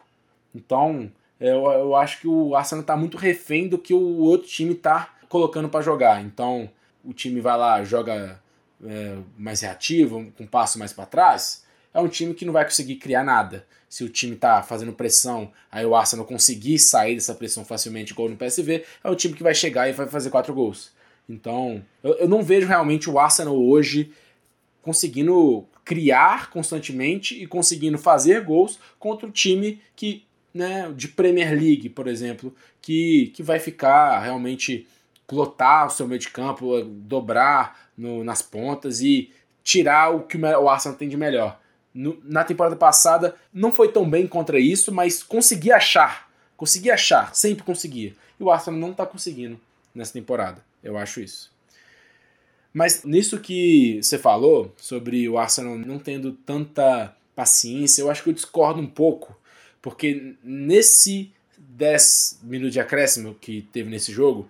[0.55, 4.75] Então, eu, eu acho que o Arsenal tá muito refém do que o outro time
[4.75, 6.23] tá colocando para jogar.
[6.23, 6.71] Então,
[7.05, 8.41] o time vai lá, joga
[8.85, 11.62] é, mais reativo, com um passo mais para trás.
[11.95, 13.67] É um time que não vai conseguir criar nada.
[13.89, 18.29] Se o time tá fazendo pressão, aí o Arsenal conseguir sair dessa pressão facilmente, igual
[18.29, 20.93] no PSV, é um time que vai chegar e vai fazer quatro gols.
[21.29, 24.11] Então, eu, eu não vejo realmente o Arsenal hoje
[24.81, 31.89] conseguindo criar constantemente e conseguindo fazer gols contra o time que, né, de Premier League,
[31.89, 34.87] por exemplo, que, que vai ficar realmente
[35.31, 39.31] lotar o seu meio de campo, dobrar no, nas pontas e
[39.63, 41.59] tirar o que o Arsenal tem de melhor.
[41.95, 47.35] No, na temporada passada não foi tão bem contra isso, mas conseguia achar, conseguia achar,
[47.35, 48.15] sempre conseguia.
[48.41, 49.61] E o Arsenal não está conseguindo
[49.95, 50.65] nessa temporada.
[50.83, 51.53] Eu acho isso.
[52.73, 58.31] Mas nisso que você falou sobre o Arsenal não tendo tanta paciência, eu acho que
[58.31, 59.37] eu discordo um pouco,
[59.81, 64.49] porque nesse 10 minutos de acréscimo que teve nesse jogo,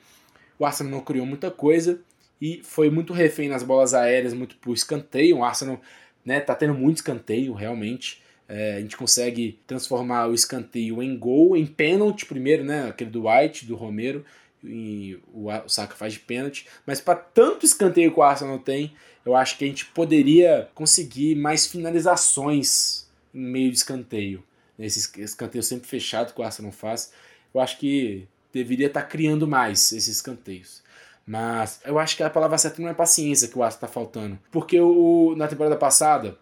[0.59, 2.01] o Arsenal não criou muita coisa
[2.41, 5.39] e foi muito refém nas bolas aéreas, muito por escanteio.
[5.39, 5.81] O Arsenal
[6.25, 8.23] né, tá tendo muito escanteio, realmente.
[8.49, 13.29] É, a gente consegue transformar o escanteio em gol, em pênalti primeiro, né, aquele do
[13.29, 14.25] White, do Romero,
[14.63, 16.67] e o, o Saka faz de pênalti.
[16.87, 18.95] Mas para tanto escanteio que o Arsenal tem,
[19.25, 24.43] eu acho que a gente poderia conseguir mais finalizações em meio de escanteio.
[24.79, 27.13] Esse escanteio sempre fechado que o Arsenal faz.
[27.55, 30.82] Eu acho que deveria estar tá criando mais esses escanteios.
[31.27, 34.39] Mas eu acho que a palavra certa não é paciência que o Arsenal está faltando.
[34.51, 36.37] Porque o, na temporada passada,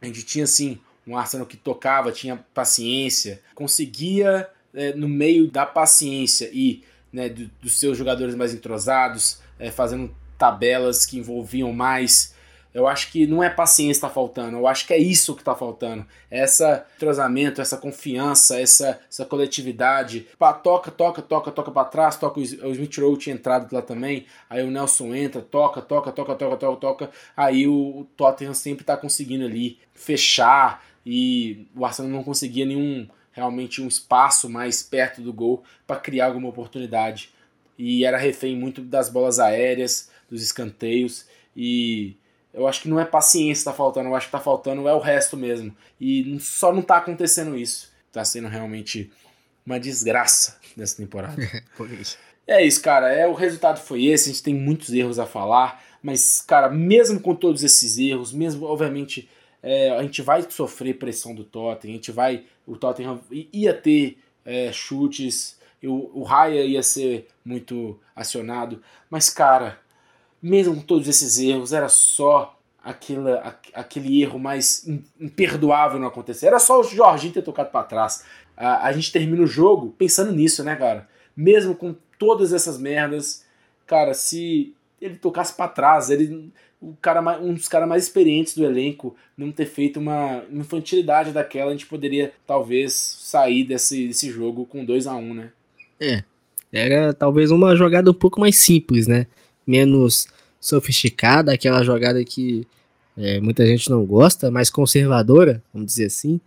[0.00, 5.64] a gente tinha assim um Arsenal que tocava, tinha paciência, conseguia, é, no meio da
[5.64, 6.82] paciência e
[7.12, 12.34] né, do, dos seus jogadores mais entrosados, é, fazendo tabelas que envolviam mais.
[12.74, 15.40] Eu acho que não é paciência que está faltando, eu acho que é isso que
[15.40, 16.06] está faltando.
[16.30, 20.26] Essa entrosamento, essa confiança, essa, essa coletividade.
[20.38, 24.26] Pá, toca, toca, toca, toca para trás, toca o, Smith Rowe tinha entrado lá também.
[24.50, 27.10] Aí o Nelson entra, toca, toca, toca, toca, toca, toca.
[27.36, 33.82] Aí o Tottenham sempre está conseguindo ali fechar e o Arsenal não conseguia nenhum realmente
[33.82, 37.30] um espaço mais perto do gol para criar alguma oportunidade.
[37.78, 42.16] E era refém muito das bolas aéreas, dos escanteios e
[42.56, 44.94] eu acho que não é paciência que está faltando, eu acho que está faltando é
[44.94, 45.76] o resto mesmo.
[46.00, 47.92] E só não está acontecendo isso.
[48.08, 49.12] Está sendo realmente
[49.64, 51.36] uma desgraça nessa temporada.
[52.46, 53.12] é isso, cara.
[53.12, 54.30] É, o resultado foi esse.
[54.30, 55.84] A gente tem muitos erros a falar.
[56.02, 59.28] Mas, cara, mesmo com todos esses erros, mesmo, obviamente,
[59.62, 62.44] é, a gente vai sofrer pressão do Tottenham, a gente vai.
[62.66, 69.78] O Tottenham ia ter é, chutes, o, o Raya ia ser muito acionado, mas cara,
[70.42, 73.30] mesmo com todos esses erros, era só aquele,
[73.74, 74.86] aquele erro mais
[75.20, 76.46] imperdoável não acontecer.
[76.46, 78.24] Era só o Jorginho ter tocado para trás.
[78.56, 81.08] A, a gente termina o jogo pensando nisso, né, cara?
[81.36, 83.44] Mesmo com todas essas merdas,
[83.86, 88.64] cara, se ele tocasse para trás, ele o cara, um dos caras mais experientes do
[88.64, 94.66] elenco não ter feito uma infantilidade daquela, a gente poderia talvez sair desse, desse jogo
[94.66, 95.50] com 2 a 1 um, né?
[95.98, 96.22] É,
[96.72, 99.26] era talvez uma jogada um pouco mais simples, né?
[99.66, 100.28] Menos
[100.60, 102.66] sofisticada, aquela jogada que
[103.16, 106.40] é, muita gente não gosta, mais conservadora, vamos dizer assim,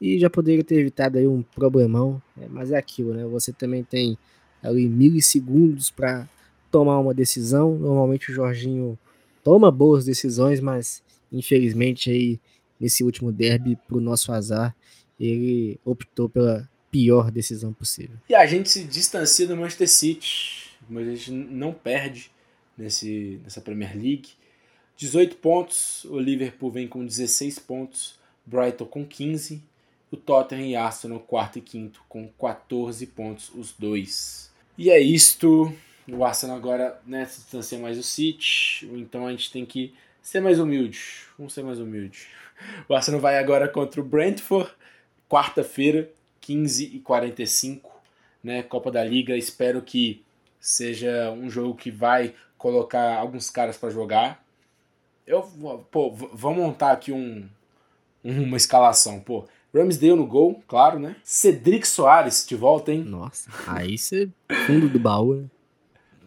[0.00, 3.24] e já poderia ter evitado aí um problemão, é, mas é aquilo, né?
[3.26, 4.18] Você também tem
[4.62, 6.28] ali milissegundos para
[6.70, 8.98] tomar uma decisão, normalmente o Jorginho
[9.42, 12.40] toma boas decisões, mas infelizmente aí
[12.80, 14.74] nesse último derby, pro nosso azar,
[15.18, 18.16] ele optou pela pior decisão possível.
[18.28, 22.30] E a gente se distancia do Manchester City, mas a gente não perde
[22.76, 24.30] nesse, nessa Premier League.
[24.96, 29.62] 18 pontos, o Liverpool vem com 16 pontos, Brighton com 15,
[30.10, 34.52] o Tottenham e Arsenal quarto e quinto com 14 pontos os dois.
[34.78, 35.72] E é isto.
[36.06, 40.40] O Arsenal agora né, se distancia mais do City, então a gente tem que ser
[40.40, 41.00] mais humilde.
[41.38, 42.28] Vamos ser mais humilde.
[42.88, 44.70] O Arsenal vai agora contra o Brentford,
[45.28, 46.10] quarta-feira,
[46.42, 47.80] 15h45,
[48.42, 49.36] né, Copa da Liga.
[49.36, 50.22] Espero que
[50.60, 52.34] seja um jogo que vai
[52.64, 54.42] colocar alguns caras para jogar.
[55.26, 55.42] Eu,
[55.90, 57.46] pô, vamos montar aqui um,
[58.24, 59.44] uma escalação, pô.
[59.74, 61.14] Ramsdale no gol, claro, né?
[61.22, 63.04] Cedric Soares de volta, hein?
[63.04, 64.30] Nossa, aí você
[64.66, 65.44] fundo do baú, né?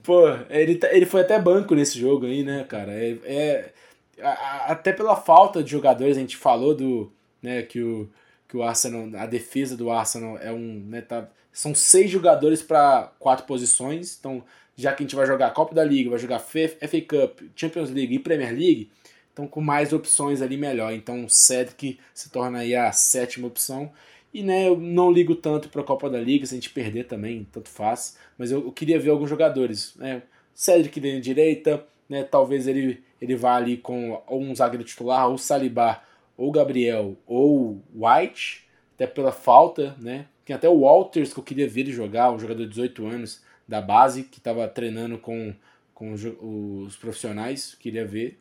[0.03, 2.93] Pô, ele, tá, ele foi até banco nesse jogo aí, né, cara?
[2.93, 3.73] É, é
[4.21, 7.11] a, até pela falta de jogadores, a gente falou do,
[7.41, 8.07] né, que o,
[8.47, 13.11] que o Arsenal, a defesa do Arsenal é um, né, tá, são seis jogadores para
[13.17, 14.43] quatro posições, então
[14.78, 18.13] já que a gente vai jogar Copa da Liga, vai jogar FA Cup, Champions League
[18.13, 18.91] e Premier League,
[19.34, 20.93] então com mais opções ali melhor.
[20.93, 23.91] Então o Cedric se torna aí a sétima opção
[24.34, 27.05] e né, eu não ligo tanto para a Copa da Liga, se a gente perder
[27.05, 28.17] também, tanto faz.
[28.38, 29.95] Mas eu, eu queria ver alguns jogadores.
[29.95, 30.21] Né?
[30.53, 35.39] Cedric na direita, né, talvez ele, ele vá ali com ou um zagueiro titular, ou
[35.39, 36.01] Saliba,
[36.38, 39.95] ou Gabriel, ou White, até pela falta.
[39.99, 40.28] Né?
[40.45, 43.46] Tem até o Walters que eu queria ver ele jogar, um jogador de 18 anos
[43.68, 45.53] da base, que estava treinando com,
[45.93, 48.39] com os profissionais, queria ver.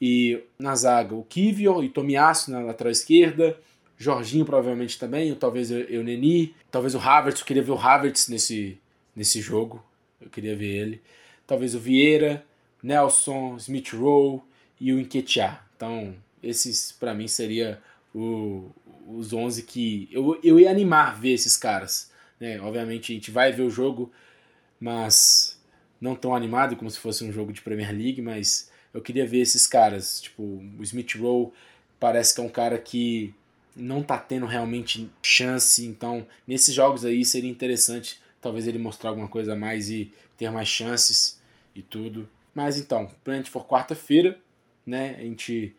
[0.00, 3.56] E na zaga, o Kivio e Tomiasso na lateral esquerda.
[3.98, 8.28] Jorginho provavelmente também, ou talvez o Neni, talvez o Havertz, eu queria ver o Havertz
[8.28, 8.78] nesse,
[9.14, 9.84] nesse jogo,
[10.18, 11.02] eu queria ver ele.
[11.46, 12.42] Talvez o Vieira,
[12.82, 14.40] Nelson, Smith Rowe
[14.80, 15.68] e o Enquetear.
[15.76, 17.78] Então, esses para mim seria
[18.14, 18.70] o,
[19.06, 22.10] os 11 que eu, eu ia animar ver esses caras.
[22.38, 22.60] Né?
[22.60, 24.10] Obviamente a gente vai ver o jogo,
[24.80, 25.60] mas
[26.00, 29.40] não tão animado como se fosse um jogo de Premier League, mas eu queria ver
[29.40, 31.52] esses caras, tipo, o Smith Rowe
[31.98, 33.34] parece que é um cara que
[33.76, 39.28] não tá tendo realmente chance, então nesses jogos aí seria interessante talvez ele mostrar alguma
[39.28, 41.38] coisa a mais e ter mais chances
[41.74, 42.28] e tudo.
[42.54, 43.10] Mas então,
[43.46, 44.38] for quarta-feira,
[44.84, 45.16] né?
[45.18, 45.74] A gente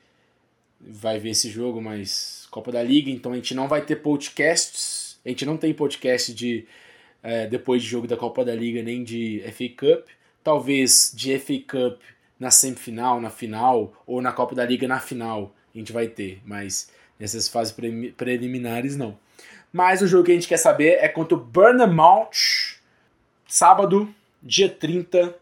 [0.80, 5.20] vai ver esse jogo, mas Copa da Liga, então a gente não vai ter podcasts,
[5.26, 6.66] a gente não tem podcast de
[7.24, 10.08] é, depois de jogo da Copa da Liga nem de FA Cup.
[10.44, 12.02] Talvez de FA Cup
[12.40, 16.42] na semifinal, na final, ou na Copa da Liga na final a gente vai ter,
[16.46, 19.18] mas nessas fases pre preliminares não.
[19.72, 22.78] Mas o jogo que a gente quer saber é contra o Bournemouth,
[23.48, 24.14] sábado,
[24.44, 25.34] dia 30,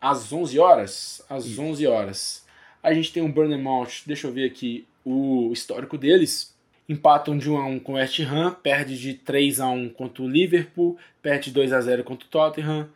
[0.00, 1.22] às 11 horas.
[1.30, 2.44] Às 11 horas.
[2.82, 6.53] A gente tem um Bournemouth, deixa eu ver aqui o histórico deles.
[6.88, 10.22] Empatam de 1 a 1 com o West Ham, perde de 3 a 1 contra
[10.22, 12.88] o Liverpool, perde de 2 a 0 contra o Tottenham,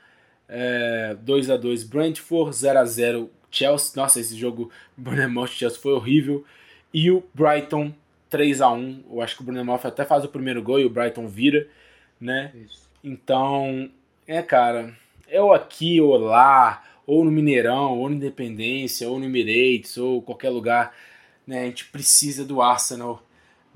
[0.49, 3.93] é, 2 a 2 Brentford, 0 a 0 Chelsea.
[3.97, 6.45] Nossa, esse jogo Bournemouth Chelsea foi horrível.
[6.93, 7.93] E o Brighton
[8.31, 10.91] 3 a 1 Eu acho que o Bournemouth até faz o primeiro gol e o
[10.91, 11.67] Brighton vira,
[12.21, 12.53] né?
[12.55, 12.89] Isso.
[13.03, 13.91] Então,
[14.27, 14.95] é, cara,
[15.29, 20.51] eu aqui ou lá, ou no Mineirão, ou no Independência, ou no Emirates, ou qualquer
[20.51, 20.95] lugar,
[21.47, 21.63] né?
[21.63, 23.23] A gente precisa do Arsenal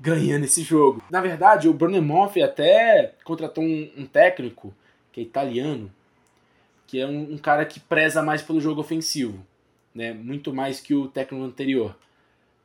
[0.03, 1.01] ganhando esse jogo.
[1.09, 4.73] Na verdade, o Bournemouth até contratou um, um técnico
[5.13, 5.89] que é italiano,
[6.85, 9.45] que é um, um, cara que preza mais pelo jogo ofensivo,
[9.95, 10.11] né?
[10.11, 11.95] Muito mais que o técnico anterior,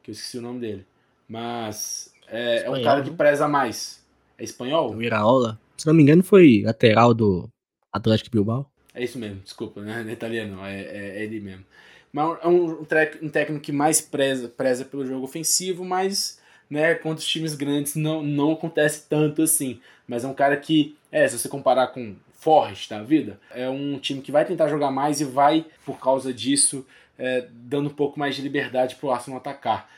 [0.02, 0.84] que eu esqueci o nome dele.
[1.28, 4.04] Mas é, é um cara que preza mais.
[4.36, 4.92] É espanhol?
[4.92, 5.60] O Iraola.
[5.76, 7.48] Se não me engano, foi lateral do
[7.92, 8.68] Atlético Bilbao.
[8.92, 10.02] É isso mesmo, desculpa, né?
[10.02, 11.64] Não é italiano, é, é, é ele mesmo.
[12.12, 16.37] Mas é um, um técnico que mais preza, preza pelo jogo ofensivo, mas
[16.70, 19.80] né, contra os times grandes não, não acontece tanto assim.
[20.06, 23.98] Mas é um cara que, é, se você comparar com Forrest da vida, é um
[23.98, 26.86] time que vai tentar jogar mais e vai, por causa disso,
[27.18, 29.90] é, dando um pouco mais de liberdade para o Arsenal atacar.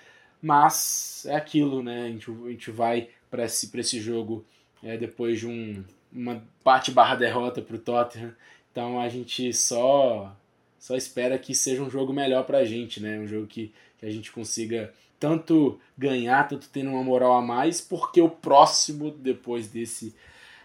[0.42, 2.04] Mas é aquilo, né?
[2.04, 4.44] A gente, a gente vai para esse, esse jogo
[4.82, 8.34] é, depois de um, uma parte barra derrota para o Tottenham.
[8.72, 10.34] Então a gente só
[10.78, 13.18] só espera que seja um jogo melhor para a gente, né?
[13.18, 17.80] Um jogo que, que a gente consiga tanto ganhar, tanto tendo uma moral a mais,
[17.80, 20.14] porque o próximo depois desse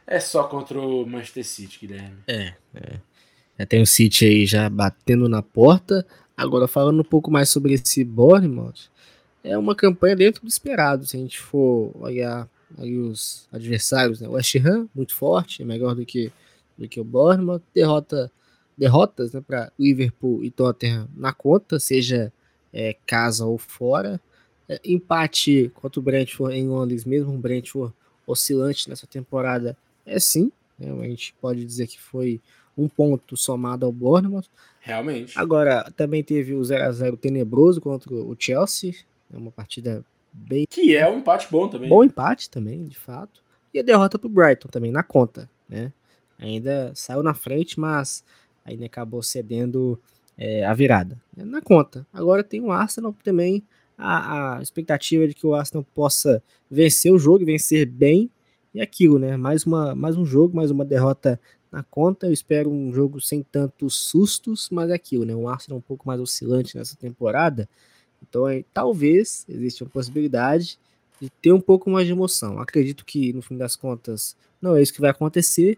[0.07, 2.17] é só contra o Manchester City, Guilherme.
[2.25, 2.99] É, é.
[3.59, 6.05] Já tem o City aí já batendo na porta.
[6.37, 8.89] Agora falando um pouco mais sobre esse Bournemouth,
[9.43, 11.05] é uma campanha dentro do esperado.
[11.05, 12.47] Se a gente for olhar
[12.77, 14.27] aí os adversários, né?
[14.27, 16.31] o West Ham, muito forte, é melhor do que,
[16.77, 17.61] do que o Bournemouth.
[17.73, 18.31] Derrota,
[18.77, 22.31] derrotas né, para Liverpool e Tottenham na conta, seja
[22.73, 24.19] é, casa ou fora.
[24.67, 27.93] É, empate contra o Brentford em Londres, mesmo um Brentford
[28.25, 30.51] oscilante nessa temporada, é sim.
[30.77, 32.41] Né, a gente pode dizer que foi
[32.77, 34.45] um ponto somado ao Bournemouth.
[34.79, 35.37] Realmente.
[35.37, 38.93] Agora, também teve o 0x0 tenebroso contra o Chelsea,
[39.33, 40.65] é uma partida bem.
[40.69, 41.89] Que é um empate bom também.
[41.89, 43.43] Bom empate também, de fato.
[43.73, 45.49] E a derrota para o Brighton também, na conta.
[45.67, 45.91] Né?
[46.37, 48.23] Ainda saiu na frente, mas
[48.63, 49.99] ainda acabou cedendo
[50.37, 51.19] é, a virada.
[51.35, 51.43] Né?
[51.43, 52.05] Na conta.
[52.13, 53.63] Agora tem o Arsenal também.
[53.97, 58.29] A, a expectativa de que o Arsenal possa vencer o jogo e vencer bem.
[58.73, 59.37] E aquilo, né?
[59.37, 61.39] Mais, uma, mais um jogo, mais uma derrota
[61.71, 62.27] na conta.
[62.27, 65.33] Eu espero um jogo sem tantos sustos, mas é aquilo, né?
[65.33, 67.69] O Arsenal um pouco mais oscilante nessa temporada.
[68.21, 70.77] Então, é, talvez exista uma possibilidade
[71.21, 72.59] de ter um pouco mais de emoção.
[72.59, 75.77] Acredito que, no fim das contas, não é isso que vai acontecer,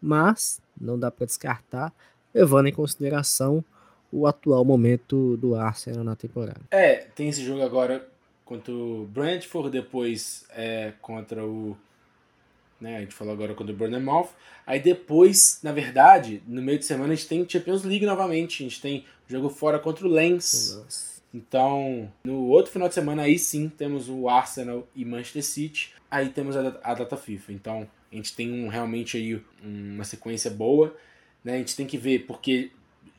[0.00, 1.92] mas não dá para descartar,
[2.34, 3.64] levando em consideração
[4.12, 6.60] o atual momento do Arsenal na temporada.
[6.70, 8.06] É, tem esse jogo agora
[8.44, 11.76] contra o Brentford, depois é, contra o.
[12.78, 14.28] Né, a gente falou agora contra o Bournemouth.
[14.66, 18.62] Aí depois, na verdade, no meio de semana a gente tem Champions League novamente.
[18.62, 20.76] A gente tem jogo fora contra o Lens.
[20.76, 21.12] Nossa.
[21.32, 25.94] Então, no outro final de semana, aí sim, temos o Arsenal e Manchester City.
[26.10, 27.52] Aí temos a, a data FIFA.
[27.52, 30.94] Então, a gente tem um, realmente aí uma sequência boa.
[31.42, 31.54] Né?
[31.54, 32.70] A gente tem que ver, porque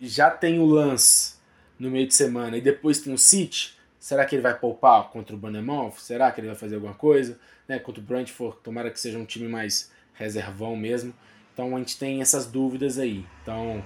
[0.08, 1.36] já tem o Lance
[1.80, 3.78] no meio de semana e depois tem o City.
[4.00, 5.94] Será que ele vai poupar contra o Bournemouth?
[5.98, 7.40] Será que ele vai fazer alguma coisa?
[7.68, 7.80] Né?
[7.80, 11.14] Contra o Brentford, tomara que seja um time mais reservão mesmo.
[11.54, 13.26] Então a gente tem essas dúvidas aí.
[13.42, 13.84] Então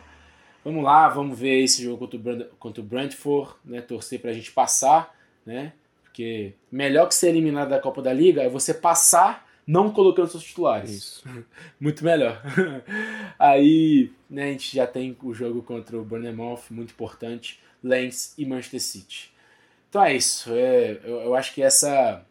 [0.67, 3.79] Vamos lá, vamos ver esse jogo contra o, contra o Brentford, né?
[3.79, 5.15] Torcer para a gente passar,
[5.45, 5.71] né?
[6.03, 10.43] Porque melhor que ser eliminado da Copa da Liga é você passar não colocando seus
[10.43, 10.89] titulares.
[10.89, 11.23] Isso.
[11.79, 12.41] muito melhor.
[13.37, 18.45] Aí, né, a gente já tem o jogo contra o Bournemouth, muito importante, Lens e
[18.45, 19.31] Manchester City.
[19.89, 20.51] Então é isso.
[20.53, 22.25] É, eu, eu acho que essa,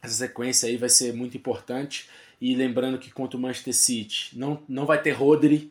[0.00, 2.08] essa sequência aí vai ser muito importante.
[2.40, 5.70] E lembrando que contra o Manchester City não, não vai ter Rodri,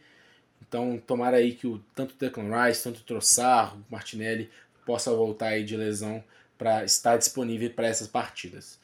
[0.71, 4.49] então, tomara aí que o, tanto o Declan Rice, tanto o Trossard, o Martinelli
[4.85, 6.23] possa voltar aí de lesão
[6.57, 8.79] para estar disponível para essas partidas.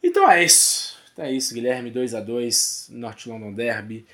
[0.00, 0.93] Então é isso.
[1.14, 4.04] Então é isso, Guilherme 2 a 2 North London Derby.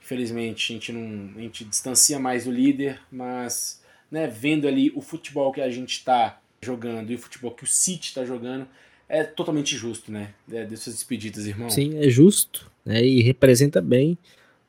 [0.00, 5.00] Infelizmente, a gente não a gente distancia mais o líder, mas né, vendo ali o
[5.00, 8.68] futebol que a gente está jogando e o futebol que o City está jogando,
[9.08, 10.34] é totalmente justo, né?
[10.50, 11.70] É, dessas despedidas, irmão.
[11.70, 13.04] Sim, é justo, né?
[13.04, 14.18] E representa bem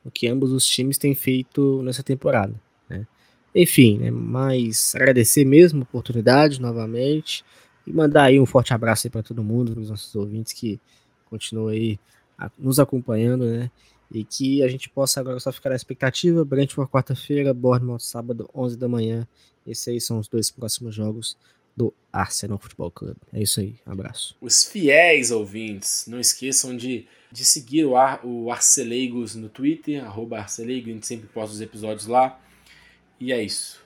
[0.04, 2.54] o que ambos os times têm feito nessa temporada.
[2.88, 3.06] Né?
[3.54, 7.44] Enfim, né, mas agradecer mesmo a oportunidade novamente
[7.86, 10.80] e mandar aí um forte abraço para todo mundo, para os nossos ouvintes que
[11.28, 11.98] continuam aí
[12.58, 13.70] nos acompanhando, né?
[14.10, 16.44] E que a gente possa agora só ficar na expectativa.
[16.44, 19.26] Brentford quarta-feira, Bournemouth sábado, 11 da manhã.
[19.66, 21.36] Esses aí são os dois próximos jogos
[21.76, 23.20] do Arsenal Futebol Clube.
[23.32, 24.34] É isso aí, abraço.
[24.40, 30.38] Os fiéis ouvintes, não esqueçam de, de seguir o, Ar, o Arceleigos no Twitter, arroba
[30.38, 32.40] Arceleigo, a gente sempre posta os episódios lá.
[33.20, 33.80] E é isso.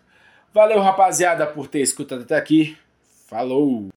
[0.55, 2.77] Valeu, rapaziada, por ter escutado até aqui.
[3.27, 3.91] Falou!